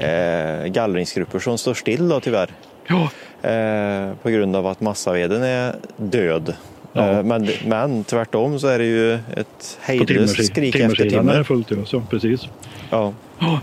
eh, 0.00 0.66
gallringsgrupper 0.66 1.38
som 1.38 1.58
står 1.58 1.74
still 1.74 2.08
då 2.08 2.20
tyvärr. 2.20 2.50
Ja. 2.86 3.10
Eh, 3.50 4.14
på 4.22 4.30
grund 4.30 4.56
av 4.56 4.66
att 4.66 4.80
massaveden 4.80 5.42
är 5.42 5.74
död. 5.96 6.54
Ja. 6.92 7.10
Eh, 7.10 7.22
men, 7.22 7.48
men 7.66 8.04
tvärtom 8.04 8.58
så 8.58 8.66
är 8.66 8.78
det 8.78 8.84
ju 8.84 9.14
ett 9.14 9.78
hejdlöst 9.80 10.46
skrik 10.46 10.74
efter 10.74 11.10
timmer. 11.10 11.34
är 11.34 11.42
fullt 11.42 11.70
ja, 11.70 11.76
så, 11.84 12.02
precis. 12.10 12.48
Ja. 12.90 13.12
Oh. 13.40 13.58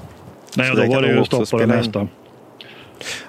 Nej, 0.55 0.71
då 0.75 0.95
var 0.95 1.01
det 1.01 1.07
ju 1.07 1.25
stopp 1.25 1.49
på 1.49 1.57
det 1.57 1.67
mesta. 1.67 2.07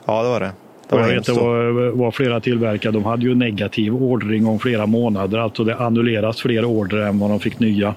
Ja, 0.05 0.23
det 0.23 0.29
var 0.29 0.41
det. 0.41 0.53
Det 0.88 0.96
var 0.96 1.09
jag 1.09 1.14
vet, 1.14 1.27
det 1.27 1.33
var, 1.33 1.90
var, 1.90 2.11
flera 2.11 2.40
tillverkare, 2.40 2.92
de 2.92 3.05
hade 3.05 3.22
ju 3.22 3.35
negativ 3.35 3.94
ordring 3.94 4.46
om 4.46 4.59
flera 4.59 4.87
månader. 4.87 5.38
Alltså 5.38 5.64
det 5.64 5.77
annulleras 5.77 6.40
fler 6.40 6.64
order 6.64 6.98
än 6.98 7.18
vad 7.18 7.31
de 7.31 7.40
fick 7.40 7.59
nya. 7.59 7.94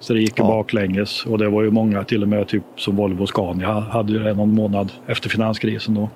Så 0.00 0.14
det 0.14 0.20
gick 0.20 0.32
ja. 0.36 0.44
baklänges 0.44 1.26
och 1.26 1.38
det 1.38 1.48
var 1.48 1.62
ju 1.62 1.70
många, 1.70 2.04
till 2.04 2.22
och 2.22 2.28
med 2.28 2.48
typ 2.48 2.62
som 2.76 2.96
Volvo 2.96 3.22
och 3.22 3.28
Scania, 3.28 3.80
hade 3.80 4.12
ju 4.12 4.34
någon 4.34 4.54
månad 4.54 4.92
efter 5.06 5.28
finanskrisen. 5.28 5.94
Då. 5.94 6.10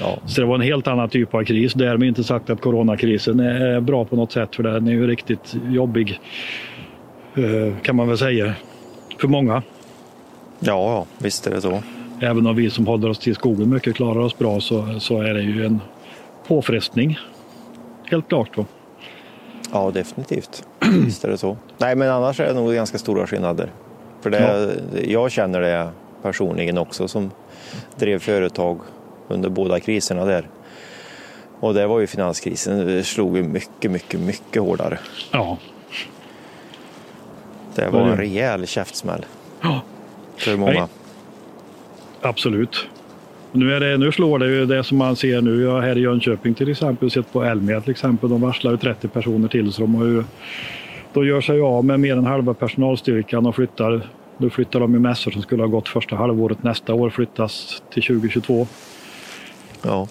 Ja. 0.00 0.18
Så 0.26 0.40
det 0.40 0.46
var 0.46 0.54
en 0.54 0.60
helt 0.60 0.86
annan 0.86 1.08
typ 1.08 1.34
av 1.34 1.44
kris. 1.44 1.72
Därmed 1.72 2.08
inte 2.08 2.24
sagt 2.24 2.50
att 2.50 2.60
coronakrisen 2.60 3.40
är 3.40 3.80
bra 3.80 4.04
på 4.04 4.16
något 4.16 4.32
sätt 4.32 4.56
för 4.56 4.62
den 4.62 4.86
är 4.86 4.92
ju 4.92 5.06
riktigt 5.06 5.56
jobbig 5.68 6.20
eh, 7.34 7.76
kan 7.82 7.96
man 7.96 8.08
väl 8.08 8.18
säga 8.18 8.54
för 9.20 9.28
många. 9.28 9.62
Ja, 10.60 11.06
visst 11.18 11.46
är 11.46 11.50
det 11.50 11.60
så. 11.60 11.82
Även 12.20 12.46
om 12.46 12.56
vi 12.56 12.70
som 12.70 12.86
håller 12.86 13.08
oss 13.08 13.18
till 13.18 13.34
skogen 13.34 13.70
mycket 13.70 13.96
klarar 13.96 14.20
oss 14.20 14.38
bra 14.38 14.60
så, 14.60 15.00
så 15.00 15.22
är 15.22 15.34
det 15.34 15.42
ju 15.42 15.66
en 15.66 15.80
påfrestning. 16.46 17.18
Helt 18.10 18.28
klart. 18.28 18.48
Då. 18.54 18.66
Ja, 19.72 19.90
definitivt. 19.90 20.64
Visst 21.04 21.24
är 21.24 21.28
det 21.28 21.38
så. 21.38 21.56
Nej, 21.78 21.96
men 21.96 22.10
annars 22.10 22.40
är 22.40 22.46
det 22.46 22.54
nog 22.54 22.74
ganska 22.74 22.98
stora 22.98 23.26
skillnader. 23.26 23.72
För 24.20 24.30
det, 24.30 24.74
ja. 24.94 25.00
jag 25.02 25.32
känner 25.32 25.60
det 25.60 25.88
personligen 26.22 26.78
också 26.78 27.08
som 27.08 27.30
drev 27.96 28.18
företag 28.18 28.80
under 29.28 29.48
båda 29.48 29.80
kriserna 29.80 30.24
där. 30.24 30.48
Och 31.60 31.74
det 31.74 31.86
var 31.86 32.00
ju 32.00 32.06
finanskrisen, 32.06 32.86
det 32.86 33.04
slog 33.04 33.36
ju 33.36 33.42
mycket, 33.42 33.90
mycket, 33.90 34.20
mycket 34.20 34.62
hårdare. 34.62 34.98
Ja. 35.32 35.58
Det 37.74 37.88
var 37.88 38.00
en 38.00 38.16
rejäl 38.16 38.66
käftsmäll 38.66 39.26
ja. 39.60 39.80
för 40.36 40.56
många. 40.56 40.88
Absolut. 42.20 42.86
Nu, 43.52 43.74
är 43.74 43.80
det, 43.80 43.96
nu 43.96 44.12
slår 44.12 44.38
det 44.38 44.46
ju 44.46 44.66
det 44.66 44.84
som 44.84 44.98
man 44.98 45.16
ser 45.16 45.40
nu. 45.40 45.62
Jag 45.62 45.80
här 45.80 45.98
i 45.98 46.00
Jönköping 46.00 46.54
till 46.54 46.70
exempel, 46.70 47.10
sett 47.10 47.32
på 47.32 47.44
Elmia 47.44 47.80
till 47.80 47.90
exempel. 47.90 48.30
De 48.30 48.40
varslar 48.40 48.70
ju 48.70 48.76
30 48.76 49.08
personer 49.08 49.48
till. 49.48 49.72
Så 49.72 49.80
de 49.80 49.94
har 49.94 50.04
ju, 50.04 50.24
då 51.12 51.24
gör 51.24 51.40
sig 51.40 51.60
av 51.60 51.84
med 51.84 52.00
mer 52.00 52.16
än 52.16 52.26
halva 52.26 52.54
personalstyrkan 52.54 53.46
och 53.46 53.54
flyttar. 53.54 54.02
Nu 54.36 54.50
flyttar 54.50 54.80
de 54.80 54.94
ju 54.94 55.00
mässor 55.00 55.30
som 55.30 55.42
skulle 55.42 55.62
ha 55.62 55.68
gått 55.68 55.88
första 55.88 56.16
halvåret 56.16 56.62
nästa 56.62 56.94
år 56.94 57.10
flyttas 57.10 57.82
till 57.92 58.02
2022. 58.02 58.66
Ja. 59.82 60.08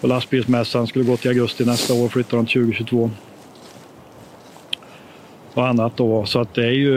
Och 0.00 0.08
lastbilsmässan 0.08 0.86
skulle 0.86 1.04
gått 1.04 1.26
i 1.26 1.28
augusti 1.28 1.64
nästa 1.64 1.94
år 1.94 2.08
flyttar 2.08 2.36
de 2.36 2.46
till 2.46 2.60
2022. 2.62 3.10
Och 5.54 5.66
annat 5.66 5.96
då. 5.96 6.24
Så 6.24 6.40
att 6.40 6.54
det 6.54 6.64
är 6.66 6.70
ju, 6.70 6.94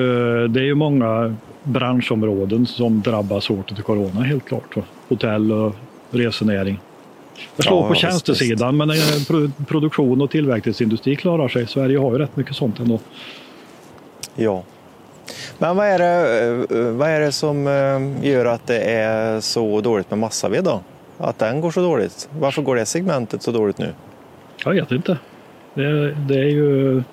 det 0.48 0.60
är 0.60 0.64
ju 0.66 0.76
många 0.76 1.36
branschområden 1.64 2.66
som 2.66 3.02
drabbas 3.02 3.48
hårt 3.48 3.72
av 3.72 3.76
corona 3.76 4.22
helt 4.22 4.46
klart. 4.46 4.76
Hotell 5.10 5.52
och 5.52 5.76
resenäring. 6.12 6.80
Det 7.56 7.64
slår 7.64 7.82
Ja, 7.84 7.88
på 7.88 7.96
tjänstesidan 7.96 8.78
men 8.78 8.90
eh, 8.90 8.96
pro- 9.28 9.52
produktion 9.68 10.22
och 10.22 10.32
tillverkningsindustri 10.32 11.16
klarar 11.16 11.48
sig. 11.48 11.68
Sverige 11.68 11.98
har 11.98 12.12
ju 12.12 12.18
rätt 12.18 12.36
mycket 12.38 12.56
sånt 12.56 12.80
ändå. 12.80 13.00
ja. 14.36 14.64
Men 15.58 15.76
vad 15.78 15.88
är, 15.88 16.00
det, 16.00 16.78
eh, 16.80 16.92
vad 16.92 17.10
är 17.10 17.20
det 17.20 17.32
som 17.32 17.68
eh, 17.68 18.28
gör 18.30 18.46
att 18.46 18.68
det 18.68 18.80
är 18.80 19.40
så 19.40 19.82
dåligt 19.82 20.10
med 20.10 20.20
massaved 20.20 20.64
då? 20.64 20.80
Att 21.18 21.40
den 21.40 21.62
går 21.62 21.72
så 21.72 21.82
dåligt? 21.82 22.30
Varför 22.40 22.62
går 22.62 22.76
det 22.76 22.86
segmentet 22.86 23.42
så 23.44 23.52
dåligt 23.52 23.78
nu? 23.78 23.90
Jag 24.66 24.74
vet 24.74 24.92
inte. 24.92 25.18
Det, 25.74 26.12
det 26.14 26.36
är 26.36 26.50
ju... 26.50 27.04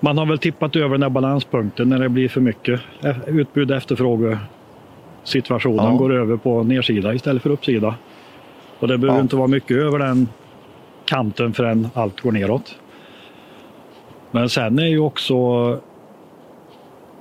Man 0.00 0.18
har 0.18 0.26
väl 0.26 0.38
tippat 0.38 0.76
över 0.76 0.88
den 0.90 1.02
här 1.02 1.10
balanspunkten 1.10 1.88
när 1.88 1.98
det 1.98 2.08
blir 2.08 2.28
för 2.28 2.40
mycket 2.40 2.80
utbud 3.26 3.70
efterfråge 3.70 4.38
situationen 5.24 5.84
Ja. 5.84 5.90
går 5.90 6.12
över 6.14 6.36
på 6.36 6.62
nedsida 6.62 7.14
istället 7.14 7.42
för 7.42 7.50
uppsida. 7.50 7.94
Och 8.78 8.88
det 8.88 8.98
behöver 8.98 9.18
Ja. 9.18 9.22
inte 9.22 9.36
vara 9.36 9.48
mycket 9.48 9.76
över 9.76 9.98
den 9.98 10.28
kanten 11.04 11.52
förrän 11.52 11.88
allt 11.94 12.20
går 12.20 12.32
neråt. 12.32 12.74
Men 14.30 14.48
sen 14.48 14.78
är 14.78 14.86
ju 14.86 14.98
också 14.98 15.34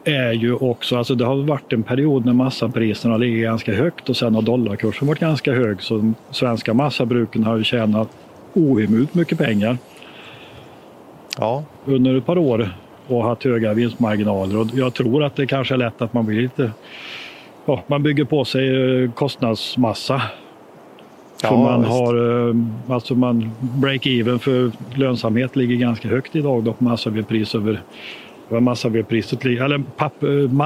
är 0.04 0.32
ju 0.34 0.54
också, 0.56 0.98
alltså 0.98 1.16
det 1.16 1.26
har 1.26 1.36
varit 1.36 1.74
en 1.74 1.84
period 1.84 2.26
när 2.26 2.34
massapriserna 2.34 3.18
ligger 3.18 3.44
ganska 3.44 3.74
högt 3.74 4.10
och 4.10 4.18
sen 4.18 4.36
har 4.36 4.42
dollarkursen 4.42 5.08
varit 5.08 5.20
ganska 5.20 5.54
hög 5.54 5.82
så 5.82 5.98
de 5.98 6.16
svenska 6.32 6.74
massabruken 6.74 7.44
har 7.44 7.58
ju 7.58 7.64
tjänat 7.64 8.10
ohemult 8.54 9.14
mycket 9.14 9.38
pengar 9.38 9.78
Ja, 11.40 11.64
under 11.86 12.16
ett 12.18 12.26
par 12.26 12.38
år 12.38 12.70
och 13.08 13.24
haft 13.24 13.44
höga 13.44 13.74
vinstmarginaler. 13.74 14.58
Och 14.58 14.68
jag 14.74 14.94
tror 14.94 15.24
att 15.24 15.36
det 15.36 15.48
kanske 15.48 15.74
är 15.74 15.78
lätt 15.78 16.02
att 16.02 16.14
man 16.14 16.26
blir 16.26 16.42
lite... 16.42 16.72
Ja, 17.66 17.84
man 17.88 18.04
bygger 18.04 18.26
på 18.26 18.46
sig 18.46 19.04
eh, 19.04 19.12
kostnadsmassa. 19.12 20.22
Ja, 21.42 21.50
för 21.50 21.58
man 21.58 21.80
visst. 21.80 21.92
har, 21.92 22.48
eh, 22.50 22.56
alltså 22.90 23.16
man 23.16 23.52
break-even 23.60 24.40
för 24.40 24.72
lönsamhet 24.96 25.56
ligger 25.56 25.76
ganska 25.76 26.08
högt 26.08 26.36
idag 26.36 26.64
då 26.64 26.74
på 26.74 26.84
massavedpris 26.84 27.56
över 27.56 27.82
massavedpriset 28.50 29.46
eller 29.46 29.84
papp, 29.98 30.14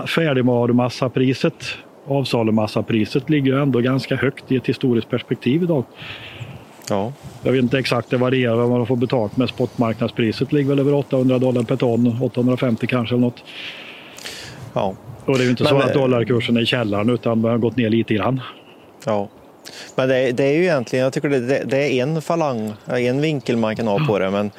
färdigvarummassapriset, 0.09 1.65
avsalumassapriset 2.07 3.29
ligger 3.29 3.53
ändå 3.53 3.79
ganska 3.79 4.15
högt 4.15 4.51
i 4.51 4.55
ett 4.55 4.67
historiskt 4.67 5.09
perspektiv 5.09 5.63
idag. 5.63 5.83
Ja, 6.89 7.13
Jag 7.43 7.51
vet 7.51 7.61
inte 7.61 7.79
exakt, 7.79 8.09
det 8.09 8.17
varierar 8.17 8.55
vad 8.55 8.69
man 8.69 8.87
får 8.87 8.95
betalt 8.95 9.37
med. 9.37 9.49
Spotmarknadspriset 9.49 10.51
ligger 10.53 10.69
väl 10.69 10.79
över 10.79 10.93
800 10.93 11.39
dollar 11.39 11.63
per 11.63 11.75
ton, 11.75 12.17
850 12.21 12.87
kanske 12.87 13.15
eller 13.15 13.25
något. 13.25 13.43
ja. 14.73 14.95
Och 15.25 15.37
det 15.37 15.41
är 15.41 15.45
ju 15.45 15.49
inte 15.49 15.63
Men, 15.63 15.69
så 15.69 15.77
att 15.77 15.95
eh, 15.95 16.01
dollarkursen 16.01 16.57
är 16.57 16.61
i 16.61 16.65
källaren 16.65 17.09
utan 17.09 17.41
den 17.41 17.51
har 17.51 17.57
gått 17.57 17.77
ner 17.77 17.89
lite 17.89 18.13
grann. 18.13 18.41
Ja. 19.05 19.29
Men 19.95 20.09
det, 20.09 20.31
det 20.31 20.43
är 20.43 20.53
ju 20.53 20.63
egentligen, 20.63 21.03
jag 21.03 21.13
tycker 21.13 21.29
det, 21.29 21.63
det, 21.65 21.77
är 21.77 22.03
en 22.03 22.21
falang, 22.21 22.73
en 22.85 23.21
vinkel 23.21 23.57
man 23.57 23.75
kan 23.75 23.87
ha 23.87 24.05
på 24.07 24.19
det. 24.19 24.29
Men 24.29 24.51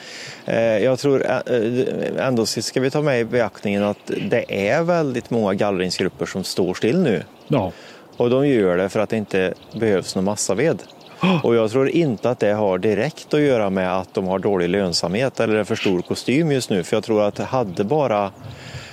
eh, 0.45 0.79
jag 0.79 0.99
tror 0.99 1.27
eh, 1.27 2.27
ändå 2.27 2.47
ska 2.47 2.81
vi 2.81 2.91
ta 2.91 3.03
med 3.03 3.21
i 3.21 3.25
beaktningen 3.25 3.83
att 3.83 4.11
det 4.31 4.69
är 4.69 4.83
väldigt 4.83 5.31
många 5.31 5.55
gallringsgrupper 5.55 6.27
som 6.27 6.45
står 6.45 6.75
still 6.75 6.99
nu. 6.99 7.23
Ja, 7.49 7.73
Och 8.17 8.31
de 8.31 8.49
gör 8.49 8.77
det 8.77 8.89
för 8.89 9.01
att 9.01 9.11
det 9.11 9.17
inte 9.17 9.55
behövs 9.73 10.15
någon 10.15 10.25
massaved. 10.25 10.83
Och 11.43 11.55
jag 11.55 11.71
tror 11.71 11.89
inte 11.89 12.31
att 12.31 12.39
det 12.39 12.53
har 12.53 12.79
direkt 12.79 13.35
att 13.35 13.41
göra 13.41 13.71
med 13.71 13.99
att 13.99 14.15
de 14.15 14.27
har 14.27 14.39
dålig 14.39 14.69
lönsamhet 14.69 15.41
eller 15.41 15.57
en 15.57 15.67
för 15.67 15.75
stor 15.75 16.03
kostym 16.03 16.53
just 16.53 16.71
nu. 16.71 16.83
För 16.83 16.97
jag 16.97 17.05
tror 17.05 17.23
att 17.23 17.39
hade 17.39 17.85
bara 17.85 18.31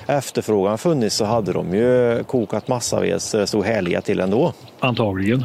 efterfrågan 0.07 0.77
funnits 0.77 1.15
så 1.15 1.25
hade 1.25 1.53
de 1.53 1.73
ju 1.73 2.23
kokat 2.23 2.67
massaved 2.67 3.21
så 3.21 3.37
det 3.37 3.47
stod 3.47 3.65
härliga 3.65 4.01
till 4.01 4.19
ändå. 4.19 4.53
antagligen. 4.79 5.43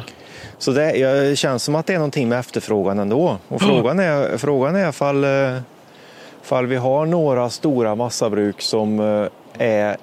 Så 0.57 0.71
det 0.71 0.95
jag, 0.95 1.37
känns 1.37 1.63
som 1.63 1.75
att 1.75 1.85
det 1.85 1.93
är 1.93 1.97
någonting 1.97 2.29
med 2.29 2.39
efterfrågan 2.39 2.99
ändå. 2.99 3.37
Och 3.47 3.61
frågan 3.67 3.99
är, 3.99 4.37
frågan 4.37 4.75
är 4.75 4.89
ifall, 4.89 5.23
eh, 5.23 5.57
ifall 6.43 6.67
vi 6.67 6.75
har 6.75 7.05
några 7.05 7.49
stora 7.49 7.95
massabruk 7.95 8.61
som 8.61 8.99
eh, 8.99 9.27
är 9.57 9.97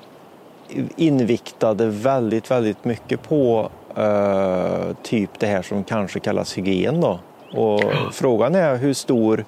inviktade 0.96 1.86
väldigt, 1.86 2.50
väldigt 2.50 2.84
mycket 2.84 3.22
på 3.22 3.70
eh, 3.96 4.96
typ 5.02 5.30
det 5.38 5.46
här 5.46 5.62
som 5.62 5.84
kanske 5.84 6.20
kallas 6.20 6.58
hygien. 6.58 7.00
Då. 7.00 7.18
Och 7.54 7.82
frågan 8.12 8.54
är 8.54 8.76
hur 8.76 8.92
stor 8.94 9.44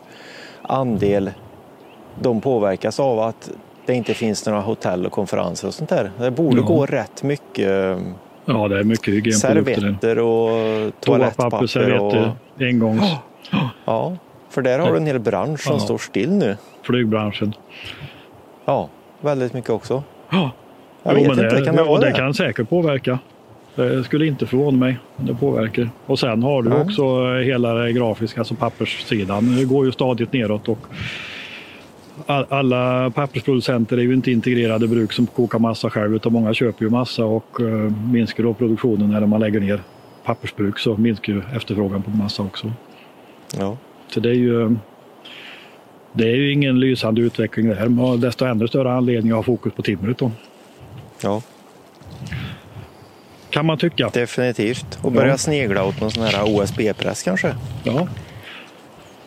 andel 0.63 1.31
de 2.21 2.41
påverkas 2.41 3.01
av 3.01 3.21
att 3.21 3.51
det 3.87 3.95
inte 3.95 4.15
finns 4.15 4.47
några 4.47 4.61
hotell 4.61 5.07
och 5.07 5.13
konferenser 5.13 5.69
och 5.69 5.75
sånt 5.75 5.91
där. 5.91 6.11
Det 6.19 6.31
borde 6.31 6.57
Ja. 6.57 6.63
gå 6.67 6.87
rätt 6.87 7.23
mycket 7.23 7.99
Ja, 8.45 8.69
det 8.69 8.79
är 8.79 8.85
mycket 8.85 9.09
hygienprodukter. 9.15 9.75
servetter 9.81 10.19
och 10.19 10.93
toalettpapper. 11.01 11.63
Och, 11.63 11.71
servetter, 11.71 12.33
engångs... 12.61 13.03
ja, 13.85 14.17
för 14.51 14.63
där 14.63 14.79
har 14.79 14.91
du 14.91 14.97
en 14.97 15.07
hel 15.07 15.19
bransch 15.19 15.61
som 15.61 15.73
Ja. 15.75 15.81
står 15.81 15.99
still 15.99 16.33
nu. 16.33 16.57
Flygbranschen. 16.83 17.55
Ja, 18.65 18.89
väldigt 19.21 19.53
mycket 19.53 19.71
också. 19.71 20.03
Ja, 20.31 20.51
Jag 21.03 21.13
Jo, 21.15 21.19
vet 21.19 21.29
men 21.37 21.45
inte, 21.45 21.57
det, 21.59 21.65
kan 21.65 21.77
det 21.77 21.85
det 22.01 22.01
det? 22.07 22.13
kan 22.13 22.35
säkert 22.35 22.69
påverka. 22.69 23.19
Det 23.75 24.05
skulle 24.05 24.27
inte 24.27 24.47
förvåna 24.47 24.77
mig. 24.79 24.99
Det 25.17 25.35
påverkar. 25.35 25.91
Och 26.07 26.19
sen 26.19 26.43
har 26.43 26.63
du 26.63 26.71
Ja. 26.71 26.83
också 26.83 27.35
hela 27.39 27.75
det 27.75 27.93
grafiska, 27.93 28.41
alltså 28.41 28.55
papperssidan. 28.55 29.57
Det 29.57 29.65
går 29.65 29.87
ju 29.87 29.93
stadigt 29.93 30.33
neråt. 30.33 30.69
Och 30.69 30.79
all- 32.27 32.47
alla 32.49 33.11
pappersproducenter 33.11 33.97
är 33.97 34.03
ju 34.03 34.15
inte 34.15 34.31
integrerade 34.33 34.89
bruk 34.89 35.13
som 35.13 35.27
kokar 35.27 35.59
massa 35.59 35.91
själv 35.91 36.15
utan 36.15 36.33
många 36.33 36.55
köper 36.55 36.85
ju 36.85 36.91
massa 36.91 37.25
och 37.25 37.61
eh, 37.61 37.93
minskar 38.13 38.43
då 38.45 38.55
produktionen 38.55 39.11
när 39.11 39.27
man 39.27 39.41
lägger 39.41 39.61
ner 39.61 39.81
pappersbruk 40.25 40.79
så 40.79 40.97
minskar 40.97 41.33
ju 41.33 41.43
efterfrågan 41.57 42.03
på 42.03 42.11
massa 42.11 42.43
också. 42.43 42.73
Ja. 43.59 43.77
Så 44.09 44.21
det 44.21 44.29
är 44.31 44.35
ju 44.35 44.77
det 46.13 46.25
är 46.25 46.37
ju 46.37 46.53
ingen 46.53 46.81
lysande 46.81 47.21
utveckling 47.21 47.69
där. 47.69 47.89
Men 47.89 48.21
desto 48.21 48.45
ännu 48.45 48.69
större 48.69 48.93
anledning 48.93 49.33
att 49.33 49.37
ha 49.37 49.43
fokus 49.43 49.73
på 49.73 49.83
timret 49.83 50.19
då. 50.19 50.31
ja, 51.23 51.43
Kan 53.53 53.67
man 53.67 53.79
tycka. 53.79 54.11
definitivt. 54.12 54.99
Och 55.03 55.12
börja 55.12 55.29
Ja. 55.29 55.38
snegla 55.38 55.85
åt 55.85 56.01
någon 56.01 56.11
sån 56.11 56.23
här 56.23 56.43
OSB-press 56.45 57.23
kanske. 57.23 57.55
Ja. 57.85 58.09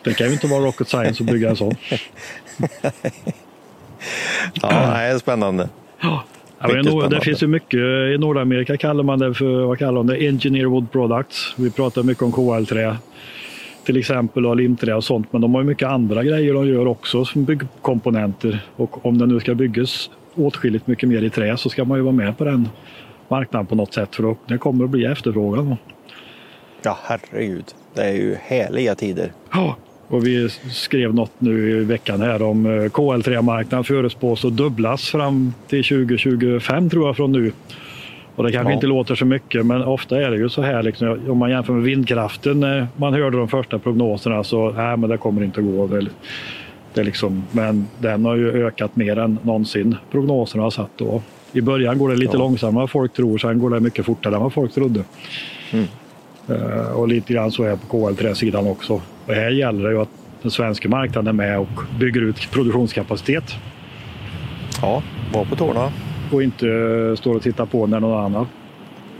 Det 0.04 0.14
kan 0.14 0.26
ju 0.26 0.32
inte 0.32 0.46
vara 0.46 0.60
rocket 0.64 0.88
science 0.88 1.22
att 1.22 1.30
bygga 1.30 1.50
en 1.50 1.56
sån. 1.56 1.74
Ja, 4.62 4.68
det 4.70 5.00
är 5.02 5.18
spännande. 5.18 5.68
Ja, 6.00 6.24
Nord- 6.60 6.74
det 6.76 6.84
spännande. 6.84 7.20
finns 7.20 7.42
ju 7.42 7.46
mycket. 7.46 7.80
I 8.14 8.16
Nordamerika 8.18 8.76
kallar 8.76 9.02
man 9.04 9.18
det 9.18 9.34
för 9.34 9.64
vad 9.64 9.78
kallar 9.78 9.92
de 9.92 10.06
det? 10.06 10.26
Engineer 10.28 10.64
Wood 10.66 10.92
Products. 10.92 11.54
Vi 11.56 11.70
pratar 11.70 12.02
mycket 12.02 12.22
om 12.22 12.32
KL-trä 12.32 12.96
till 13.84 13.96
exempel 13.96 14.46
och 14.46 14.56
limträ 14.56 14.94
och 14.94 15.04
sånt. 15.04 15.32
Men 15.32 15.40
de 15.40 15.54
har 15.54 15.62
ju 15.62 15.66
mycket 15.68 15.88
andra 15.88 16.24
grejer 16.24 16.54
de 16.54 16.68
gör 16.68 16.86
också 16.86 17.24
som 17.24 17.44
byggkomponenter. 17.44 18.60
Och 18.76 19.06
om 19.06 19.18
det 19.18 19.26
nu 19.26 19.40
ska 19.40 19.54
byggas 19.54 20.10
åtskilligt 20.34 20.86
mycket 20.86 21.08
mer 21.08 21.22
i 21.22 21.30
trä 21.30 21.56
så 21.56 21.68
ska 21.68 21.84
man 21.84 21.98
ju 21.98 22.02
vara 22.04 22.14
med 22.14 22.38
på 22.38 22.44
den 22.44 22.68
marknaden 23.30 23.66
på 23.66 23.74
något 23.74 23.94
sätt. 23.94 24.14
För 24.16 24.36
det 24.46 24.58
kommer 24.58 24.84
att 24.84 24.90
bli 24.90 25.04
efterfrågan. 25.04 25.76
Ja, 26.82 26.98
herregud. 27.02 27.64
Det 27.94 28.02
är 28.02 28.12
ju 28.12 28.34
härliga 28.42 28.94
tider. 28.94 29.32
Ja, 29.52 29.76
och 30.08 30.26
vi 30.26 30.48
skrev 30.70 31.14
något 31.14 31.32
nu 31.38 31.70
i 31.70 31.84
veckan 31.84 32.20
här 32.20 32.42
om 32.42 32.66
eh, 32.66 32.70
KL3-marknaden 32.70 33.84
förutspås 33.84 34.44
att 34.44 34.56
dubblas 34.56 35.08
fram 35.10 35.54
till 35.68 35.84
2025 35.84 36.90
tror 36.90 37.06
jag 37.06 37.16
från 37.16 37.32
nu. 37.32 37.52
Och 38.36 38.44
det 38.44 38.52
kanske 38.52 38.70
Ja. 38.70 38.74
inte 38.74 38.86
låter 38.86 39.14
så 39.14 39.24
mycket 39.24 39.66
men 39.66 39.82
ofta 39.84 40.22
är 40.22 40.30
det 40.30 40.36
ju 40.36 40.48
så 40.48 40.62
här 40.62 40.82
liksom, 40.82 41.20
om 41.28 41.38
man 41.38 41.50
jämför 41.50 41.72
med 41.72 41.82
vindkraften. 41.82 42.60
När 42.60 42.86
man 42.96 43.14
hörde 43.14 43.36
de 43.36 43.48
första 43.48 43.78
prognoserna 43.78 44.44
så 44.44 44.70
nej 44.70 44.96
men 44.96 45.10
det 45.10 45.18
kommer 45.18 45.44
inte 45.44 45.60
att 45.60 45.66
gå. 45.66 45.86
Det 46.94 47.00
är 47.00 47.04
liksom, 47.04 47.42
men 47.52 47.86
den 47.98 48.24
har 48.24 48.36
ju 48.36 48.66
ökat 48.66 48.96
mer 48.96 49.18
än 49.18 49.38
någonsin 49.42 49.96
prognoserna 50.10 50.62
har 50.62 50.70
satt 50.70 50.90
då 50.96 51.22
I 51.56 51.62
början 51.62 51.98
går 51.98 52.08
det 52.08 52.16
lite 52.16 52.32
Ja. 52.32 52.38
långsammare 52.38 52.82
än 52.84 52.88
folk 52.88 53.12
tror, 53.12 53.38
sen 53.38 53.58
går 53.58 53.70
det 53.70 53.80
mycket 53.80 54.04
fortare 54.06 54.34
än 54.36 54.42
vad 54.42 54.52
folk 54.52 54.72
trodde. 54.74 55.04
Mm. 55.72 55.84
Eh, 56.48 56.86
och 56.92 57.08
lite 57.08 57.32
grann 57.32 57.50
så 57.52 57.62
är 57.62 57.70
det 57.70 57.76
på 57.76 57.96
KL3-sidan 57.98 58.66
också. 58.66 59.00
Och 59.26 59.34
här 59.34 59.50
gäller 59.50 59.84
det 59.84 59.90
ju 59.94 60.00
att 60.02 60.08
den 60.42 60.50
svenska 60.50 60.88
marknaden 60.88 61.26
är 61.28 61.32
med 61.32 61.58
och 61.58 61.68
bygger 62.00 62.20
ut 62.20 62.50
produktionskapacitet 62.50 63.54
Ja, 64.82 65.02
var 65.32 65.44
på 65.44 65.56
tårna. 65.56 65.92
och 66.32 66.42
inte 66.42 66.68
eh, 66.68 67.14
står 67.16 67.34
och 67.34 67.42
tittar 67.42 67.66
på 67.66 67.86
när 67.86 68.00
någon 68.00 68.24
annan 68.24 68.46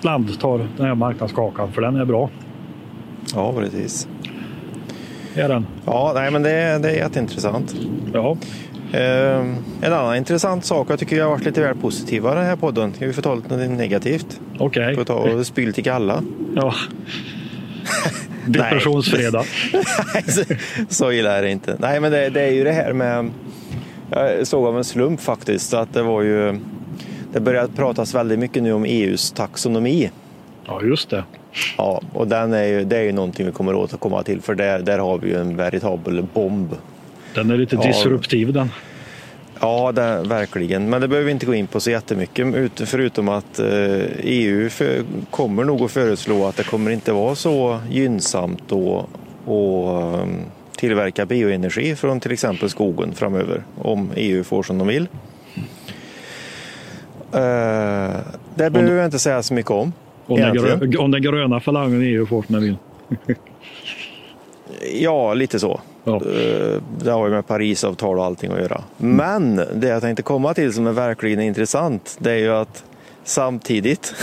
land 0.02 0.40
tar 0.40 0.58
den 0.76 0.86
här 0.86 0.94
marknadskakan, 0.94 1.72
för 1.72 1.82
den 1.82 1.96
är 1.96 2.04
bra. 2.04 2.30
Ja, 3.34 3.52
precis. 3.58 4.08
Är 5.34 5.48
den. 5.48 5.66
Ja, 5.86 6.12
nej, 6.14 6.30
men 6.30 6.42
det, 6.42 6.50
är- 6.50 6.78
det 6.78 6.90
är 6.90 6.94
jätteintressant. 6.96 7.74
Ja, 8.12 8.36
en 9.00 9.92
annan 9.92 10.16
intressant 10.16 10.64
sak, 10.64 10.90
jag 10.90 10.98
tycker 10.98 11.16
jag 11.16 11.24
har 11.24 11.30
varit 11.30 11.44
lite 11.44 11.60
väl 11.60 11.76
positiva 11.76 12.34
den 12.34 12.44
här 12.44 12.56
podden. 12.56 12.92
Vi 12.98 13.12
få 13.12 13.22
ta 13.22 13.34
lite 13.34 13.56
negativt? 13.56 14.40
okej. 14.58 14.94
Får 14.94 15.04
ta 15.04 15.14
och 15.14 15.46
spy 15.46 15.66
lite 15.66 15.82
galla. 15.82 16.22
Ja. 16.56 16.74
Depressionsfredag. 18.46 19.44
Nej, 20.14 20.22
så, 20.26 20.42
så 20.88 21.12
illa 21.12 21.32
är 21.32 21.42
det 21.42 21.50
inte. 21.50 21.76
Nej, 21.78 22.00
men 22.00 22.12
det, 22.12 22.30
det 22.30 22.40
är 22.40 22.52
ju 22.52 22.64
det 22.64 22.72
här 22.72 22.92
med... 22.92 23.30
Jag 24.10 24.46
såg 24.46 24.66
av 24.66 24.76
en 24.78 24.84
slump 24.84 25.20
faktiskt 25.20 25.74
att 25.74 25.94
det 25.94 26.02
var 26.02 26.22
ju... 26.22 26.60
Det 27.32 27.40
börjar 27.40 27.66
pratas 27.66 28.14
väldigt 28.14 28.38
mycket 28.38 28.62
nu 28.62 28.72
om 28.72 28.84
EUs 28.84 29.32
taxonomi. 29.32 30.10
Ja, 30.66 30.82
just 30.82 31.10
det. 31.10 31.24
Ja, 31.78 32.02
och 32.12 32.28
den 32.28 32.52
är 32.52 32.64
ju, 32.64 32.84
det 32.84 32.96
är 32.96 33.02
ju 33.02 33.12
någonting 33.12 33.46
vi 33.46 33.52
kommer 33.52 33.72
att 33.72 33.78
återkomma 33.78 34.22
till 34.22 34.40
för 34.40 34.54
där, 34.54 34.78
där 34.78 34.98
har 34.98 35.18
vi 35.18 35.28
ju 35.28 35.40
en 35.40 35.56
veritabel 35.56 36.26
bomb. 36.34 36.74
Den 37.36 37.50
är 37.50 37.56
lite 37.56 37.76
disruptiv 37.76 38.52
den. 38.52 38.70
Ja, 39.60 39.92
det, 39.92 40.22
verkligen. 40.28 40.90
Men 40.90 41.00
det 41.00 41.08
behöver 41.08 41.26
vi 41.26 41.32
inte 41.32 41.46
gå 41.46 41.54
in 41.54 41.66
på 41.66 41.80
så 41.80 41.90
jättemycket 41.90 42.54
ut- 42.54 42.82
förutom 42.84 43.28
att 43.28 43.58
eh, 43.58 43.66
EU 44.22 44.68
för, 44.70 45.02
kommer 45.30 45.64
nog 45.64 45.82
att 45.82 45.90
föreslå 45.90 46.46
att 46.46 46.56
det 46.56 46.64
kommer 46.64 46.90
inte 46.90 47.12
vara 47.12 47.34
så 47.34 47.80
gynnsamt 47.90 48.72
att 48.72 49.08
eh, 49.48 50.26
tillverka 50.76 51.26
bioenergi 51.26 51.96
från 51.96 52.20
till 52.20 52.32
exempel 52.32 52.70
skogen 52.70 53.12
framöver 53.14 53.62
om 53.82 54.10
EU 54.16 54.44
får 54.44 54.62
som 54.62 54.78
de 54.78 54.86
vill. 54.88 55.08
Eh, 57.32 58.16
det 58.54 58.70
behöver 58.70 58.96
jag 58.96 59.04
inte 59.04 59.18
säga 59.18 59.42
så 59.42 59.54
mycket 59.54 59.70
om. 59.70 59.92
Om 60.26 60.40
den, 60.40 60.48
egentligen. 60.56 60.90
grö, 60.90 60.98
om 60.98 61.10
den 61.10 61.22
gröna 61.22 61.60
falangen 61.60 62.02
EU 62.02 62.26
får 62.26 62.42
som 62.42 62.52
den 62.54 62.62
vill. 62.62 62.76
Ja, 64.92 65.34
lite 65.34 65.58
så. 65.58 65.80
Ja. 66.08 66.14
Eh, 66.16 66.80
Det 67.04 67.10
har 67.10 67.26
ju 67.26 67.32
med 67.32 67.46
Parisavtal 67.46 68.18
och 68.18 68.24
allting 68.24 68.52
att 68.52 68.58
göra. 68.60 68.82
Men 68.96 69.56
det 69.74 69.88
jag 69.88 70.02
tänkte 70.02 70.22
komma 70.22 70.54
till 70.54 70.72
som 70.72 70.86
är 70.86 70.92
verkligen 70.92 71.40
intressant, 71.40 72.16
det 72.20 72.30
är 72.32 72.36
ju 72.38 72.50
att 72.52 72.84
samtidigt 73.24 74.14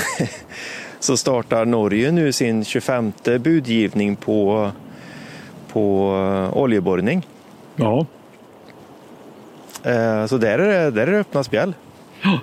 så 0.99 1.17
startar 1.17 1.65
Norge 1.65 2.11
nu 2.11 2.31
sin 2.31 2.65
25 2.65 3.11
budgivning 3.39 4.15
på, 4.15 4.71
på 5.73 6.13
eh, 6.51 6.57
oljeborrning. 6.57 7.27
Ja, 7.75 8.05
Eh, 9.83 10.25
Så 10.25 10.37
där 10.37 10.59
är 10.59 10.83
det, 10.83 10.91
där 10.91 11.07
är 11.07 11.11
det 11.11 11.19
öppna 11.19 11.43
spjäll. 11.43 11.73
Ja. 12.21 12.39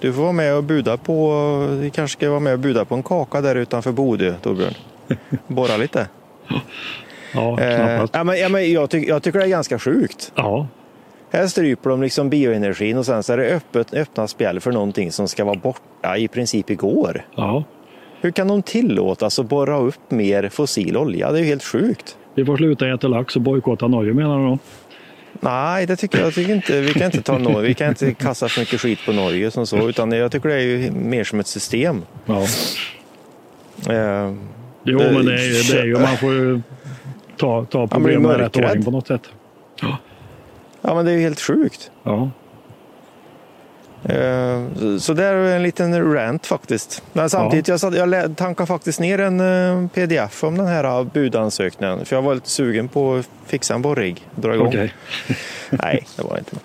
Du 0.00 0.12
får 0.12 0.22
vara 0.22 0.32
med 0.32 0.54
och 0.54 0.64
buda 0.64 0.96
på, 0.96 1.40
vi 1.80 1.90
kanske 1.90 2.18
ska 2.18 2.30
vara 2.30 2.40
med 2.40 2.52
och 2.52 2.58
buda 2.58 2.84
på 2.84 2.94
en 2.94 3.02
kaka 3.02 3.40
där 3.40 3.54
utanför 3.54 3.92
Bodö, 3.92 4.34
Torbjörn. 4.42 4.74
Borra 5.46 5.76
lite. 5.76 6.08
ja 6.48 6.60
Eh, 7.34 8.06
ja, 8.12 8.24
men, 8.24 8.38
ja, 8.38 8.48
men 8.48 8.72
jag, 8.72 8.90
tyck, 8.90 9.08
jag 9.08 9.22
tycker 9.22 9.38
det 9.38 9.44
är 9.44 9.48
ganska 9.48 9.78
sjukt. 9.78 10.32
Ja, 10.34 10.66
Här 11.30 11.46
stryper 11.46 11.90
de 11.90 12.02
liksom 12.02 12.30
bioenergin 12.30 12.96
och 12.98 13.06
sen 13.06 13.22
så 13.22 13.32
är 13.32 13.36
det 13.36 13.46
öppet, 13.54 13.94
öppna 13.94 14.28
spjäll 14.28 14.60
för 14.60 14.72
någonting 14.72 15.12
som 15.12 15.28
ska 15.28 15.44
vara 15.44 15.58
borta 15.58 16.16
i 16.16 16.28
princip 16.28 16.70
igår. 16.70 17.24
ja. 17.36 17.64
Hur 18.20 18.30
kan 18.30 18.48
de 18.48 18.62
tillåtas 18.62 19.38
att 19.38 19.46
borra 19.46 19.78
upp 19.78 20.10
mer 20.10 20.48
fossil 20.48 20.96
olja? 20.96 21.32
Det 21.32 21.38
är 21.38 21.40
ju 21.40 21.46
helt 21.48 21.64
sjukt. 21.64 22.16
Vi 22.34 22.44
får 22.44 22.56
sluta 22.56 22.88
äta 22.94 23.08
lax 23.08 23.36
och 23.36 23.42
bojkotta 23.42 23.88
Norge 23.88 24.14
menar 24.14 24.38
då? 24.50 24.58
Nej, 25.40 25.86
det 25.86 25.96
tycker 25.96 26.20
jag, 26.20 26.34
tycker 26.34 26.54
inte. 26.54 26.80
Vi 26.80 26.92
kan 26.94 27.02
inte 27.04 27.22
ta 27.22 27.38
Norge. 27.38 27.68
Vi 27.68 27.74
kan 27.74 27.88
inte 27.88 28.14
kasta 28.14 28.48
för 28.48 28.60
mycket 28.60 28.80
skit 28.80 28.98
på 29.06 29.12
Norge 29.12 29.50
som 29.50 29.66
så, 29.66 29.88
utan 29.88 30.12
jag 30.12 30.32
tycker 30.32 30.48
det 30.48 30.54
är 30.54 30.58
ju 30.60 30.90
mer 30.90 31.24
som 31.24 31.40
ett 31.40 31.46
system. 31.46 32.02
Ja. 32.26 32.42
Eh, 33.88 34.32
Jo, 34.84 34.98
Det- 34.98 35.12
men 35.12 35.26
det 35.26 35.34
är, 35.34 35.72
det 35.74 35.80
är 35.80 35.84
ju, 35.86 35.98
man 35.98 36.16
får 36.16 36.32
ju 36.32 36.60
ta, 37.38 37.64
ta 37.64 37.86
problemen 37.86 38.30
i 38.30 38.34
rätt 38.34 38.56
ordning 38.56 38.84
på 38.84 38.90
något 38.90 39.06
sätt. 39.06 39.22
Ja, 40.82 40.94
men 40.94 41.04
det 41.04 41.10
är 41.10 41.14
ju 41.16 41.20
helt 41.22 41.40
sjukt. 41.40 41.90
Ja, 42.02 42.30
Eh, 44.04 44.62
Så 44.98 45.12
det 45.12 45.24
är 45.24 45.34
en 45.34 45.62
liten 45.62 46.14
rant 46.14 46.46
faktiskt. 46.46 47.02
Men 47.12 47.30
samtidigt, 47.30 47.68
jag, 47.68 47.80
satt, 47.80 47.96
jag 47.96 48.36
tankade 48.36 48.66
faktiskt 48.66 49.00
ner 49.00 49.20
en 49.20 49.40
eh, 49.40 49.88
pdf 49.88 50.44
om 50.44 50.56
den 50.58 50.66
här 50.66 51.04
budansökningen. 51.04 52.04
För 52.04 52.16
jag 52.16 52.22
var 52.22 52.34
lite 52.34 52.48
sugen 52.50 52.88
på 52.88 53.14
att 53.14 53.28
fixa 53.46 53.74
en 53.74 53.82
borrig, 53.82 54.26
dra 54.34 54.54
igång. 54.54 54.66
okej. 54.68 54.94
Nej, 55.70 56.06
det 56.16 56.22
var 56.22 56.38
inte. 56.38 56.56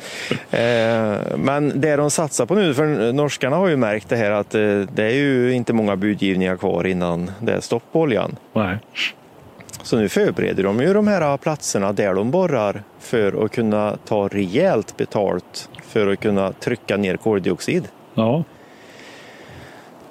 Eh, 0.58 1.38
Men 1.38 1.82
det 1.82 1.96
de 1.96 2.12
satsar 2.12 2.46
på 2.46 2.56
nu, 2.56 2.74
för 2.74 3.14
norskarna 3.14 3.56
har 3.56 3.68
ju 3.68 3.78
märkt 3.78 4.10
det 4.10 4.16
här 4.16 4.32
att 4.32 4.56
eh, 4.56 4.62
det 4.94 5.04
är 5.04 5.14
ju 5.16 5.54
inte 5.54 5.74
många 5.74 5.96
budgivningar 5.96 6.58
kvar 6.58 6.88
innan 6.88 7.32
det 7.40 7.52
är 7.54 7.60
stopp 7.60 7.84
på 7.92 8.02
oljan. 8.02 8.36
Nej. 8.54 8.78
Så 9.84 9.98
nu 9.98 10.10
förbereder 10.10 10.64
de 10.64 10.80
ju 10.80 10.94
de 10.94 11.08
här 11.08 11.38
platserna 11.38 11.94
där 11.94 12.14
de 12.14 12.32
borrar 12.32 12.84
för 13.00 13.46
att 13.46 13.52
kunna 13.52 13.98
ta 14.06 14.28
rejält 14.28 14.98
betalt 14.98 15.70
för 15.88 16.08
att 16.12 16.20
kunna 16.20 16.52
trycka 16.52 16.98
ner 16.98 17.18
koldioxid. 17.18 17.88
Ja, 18.14 18.44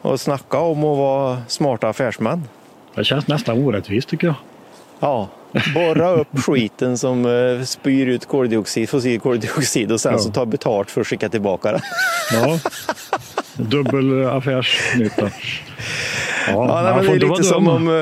Och 0.03 0.21
snacka 0.21 0.59
om 0.59 0.79
att 0.85 0.99
vara 0.99 1.43
smarta 1.49 1.89
affärsmän. 1.89 2.49
det 2.95 3.05
känns 3.05 3.27
nästan 3.29 3.65
orättvist 3.65 4.09
tycker 4.09 4.27
jag. 4.27 4.37
Ja, 5.01 5.29
borra 5.75 6.11
upp 6.11 6.39
skiten 6.47 6.99
som 6.99 7.27
eh, 7.27 7.65
spyr 7.65 8.07
ut 8.07 8.27
koldioxid, 8.27 8.89
fossil 8.89 9.21
koldioxid 9.21 9.93
och 9.93 10.01
sen 10.01 10.13
Ja. 10.13 10.19
så 10.19 10.31
ta 10.31 10.47
betalt 10.47 10.91
för 10.91 11.01
att 11.01 11.07
skicka 11.07 11.29
tillbaka 11.29 11.73
den. 11.73 11.81
Ja. 12.33 12.59
Dubbel 13.57 14.27
affärsnytta. 14.29 15.31
Ja, 16.49 16.53
Ja, 16.55 16.83
nej, 16.83 16.95
men 16.95 17.19
det, 17.19 17.27
är 17.27 17.31
lite 17.31 17.45
som 17.45 17.69
om, 17.69 17.89
eh, 17.89 17.93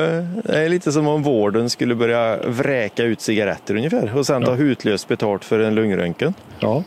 det 0.51 0.65
är 0.65 0.69
lite 0.69 0.91
som 0.91 1.07
om 1.07 1.23
vården 1.23 1.69
skulle 1.69 1.95
börja 1.95 2.37
vräka 2.37 3.03
ut 3.03 3.21
cigaretter 3.21 3.75
ungefär 3.75 4.17
och 4.17 4.25
sen 4.25 4.43
ta 4.43 4.53
hutlöst 4.53 5.07
betalt 5.07 5.45
för 5.45 5.59
en 5.59 5.75
lungröntgen. 5.75 6.33
Ja. 6.59 6.83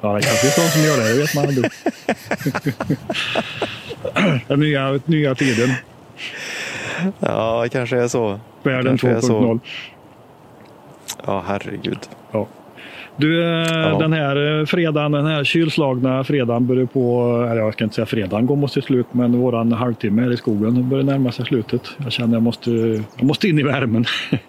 ja, 0.00 0.12
det 0.14 0.22
kanske 0.22 0.40
finns 0.40 0.56
de 0.56 0.62
som 0.62 0.82
gör 0.82 0.96
det. 0.96 1.14
Det 1.14 1.20
vet 1.20 1.34
man 1.34 1.48
inte. 1.48 1.70
Den 4.48 4.60
nya, 4.60 5.00
nya 5.04 5.34
tiden. 5.34 5.70
Ja, 7.20 7.60
det 7.62 7.68
kanske 7.68 7.98
är 7.98 8.08
så. 8.08 8.40
Världen 8.62 8.98
Kanske 8.98 9.08
är 9.08 9.20
så. 9.20 9.40
2.0. 9.40 9.60
Ja, 11.26 11.44
herregud. 11.46 11.98
Ja. 12.32 12.46
Du, 13.16 13.42
eh, 13.42 13.48
Ja. 13.72 13.98
den 13.98 14.12
här 14.12 14.60
eh, 14.60 14.66
fredagen, 14.66 15.12
den 15.12 15.26
här 15.26 15.44
kylslagna 15.44 16.24
fredagen 16.24 16.66
börjar 16.66 16.86
på, 16.86 17.32
eller 17.50 17.60
jag 17.60 17.72
ska 17.72 17.84
inte 17.84 17.94
säga 17.96 18.06
fredagen 18.06 18.46
går 18.46 18.56
mot 18.56 18.72
sitt 18.72 18.84
slut, 18.84 19.06
men 19.12 19.38
våran 19.38 19.72
halvtimme 19.72 20.22
här 20.22 20.32
i 20.32 20.36
skogen 20.36 20.88
börjar 20.88 21.04
närma 21.04 21.32
sig 21.32 21.44
slutet. 21.44 21.82
Jag 22.04 22.12
känner 22.12 22.34
jag 22.34 22.42
måste, 22.42 22.70
jag 23.16 23.24
måste 23.24 23.48
in 23.48 23.58
i 23.58 23.62
värmen. 23.62 24.04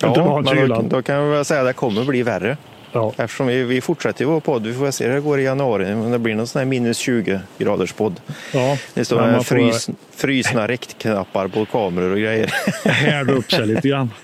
Jag 0.00 0.16
Ja, 0.16 0.42
men 0.44 0.68
då, 0.68 0.82
då 0.82 1.02
kan 1.02 1.24
vi 1.24 1.30
väl 1.30 1.44
säga 1.44 1.60
att 1.60 1.66
det 1.66 1.72
kommer 1.72 2.04
bli 2.04 2.22
värre. 2.22 2.56
Ja, 2.92 3.12
Eftersom 3.16 3.46
vi, 3.46 3.62
vi 3.62 3.80
fortsätter 3.80 4.24
vår 4.24 4.40
podd. 4.40 4.66
Vi 4.66 4.74
får 4.74 4.90
se 4.90 5.06
hur 5.06 5.14
det 5.14 5.20
går 5.20 5.40
i 5.40 5.42
januari. 5.42 5.92
Om 5.92 6.10
det 6.10 6.18
blir 6.18 6.34
någon 6.34 6.46
sån 6.46 6.58
här 6.58 6.66
minus 6.66 6.98
20 6.98 7.40
graders 7.58 7.92
podd. 7.92 8.20
ja. 8.52 8.78
Det 8.94 9.04
står 9.04 9.42
frys, 9.42 9.88
frysna 10.16 10.68
räckknappar 10.68 11.48
på 11.48 11.64
kameror 11.64 12.10
och 12.10 12.18
grejer. 12.18 12.52
härda 12.84 13.32
upp 13.32 13.52
sig 13.52 13.66
lite 13.66 13.88
grann. 13.88 14.10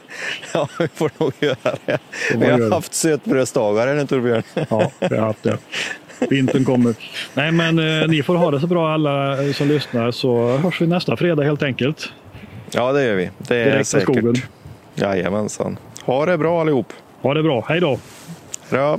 Ja, 0.54 0.68
vi 0.78 0.88
får 0.94 1.10
nog 1.18 1.32
göra 1.40 1.76
det. 1.86 1.98
Vi 2.34 2.50
har 2.50 2.70
haft 2.70 2.94
sötbrödsdagar 2.94 3.86
här 3.86 3.94
nu 3.94 4.06
Torbjörn. 4.06 4.42
Ja, 4.68 4.90
vi 4.98 5.16
har 5.16 5.26
haft 5.26 5.42
det. 5.42 5.58
Vintern 6.30 6.64
kommer. 6.64 6.94
Nej, 7.34 7.52
men 7.52 7.78
eh, 8.02 8.08
ni 8.08 8.22
får 8.22 8.36
ha 8.36 8.50
det 8.50 8.60
så 8.60 8.66
bra 8.66 8.94
alla 8.94 9.36
som 9.52 9.68
lyssnar 9.68 10.10
så 10.10 10.56
hörs 10.56 10.80
vi 10.80 10.86
nästa 10.86 11.16
fredag 11.16 11.42
helt 11.44 11.62
enkelt. 11.62 12.08
Ja, 12.70 12.92
det 12.92 13.04
gör 13.04 13.14
vi. 13.14 13.30
Det 13.38 13.56
är 13.56 13.64
Direkt 13.64 13.88
säkert. 13.88 14.04
skogen. 14.04 14.34
Jajamensan. 14.94 15.78
Ha 16.04 16.26
det 16.26 16.38
bra 16.38 16.60
allihop. 16.60 16.92
Ha 17.22 17.34
det 17.34 17.42
bra. 17.42 17.64
Hej 17.68 17.80
då! 17.80 17.98
Ja. 18.72 18.96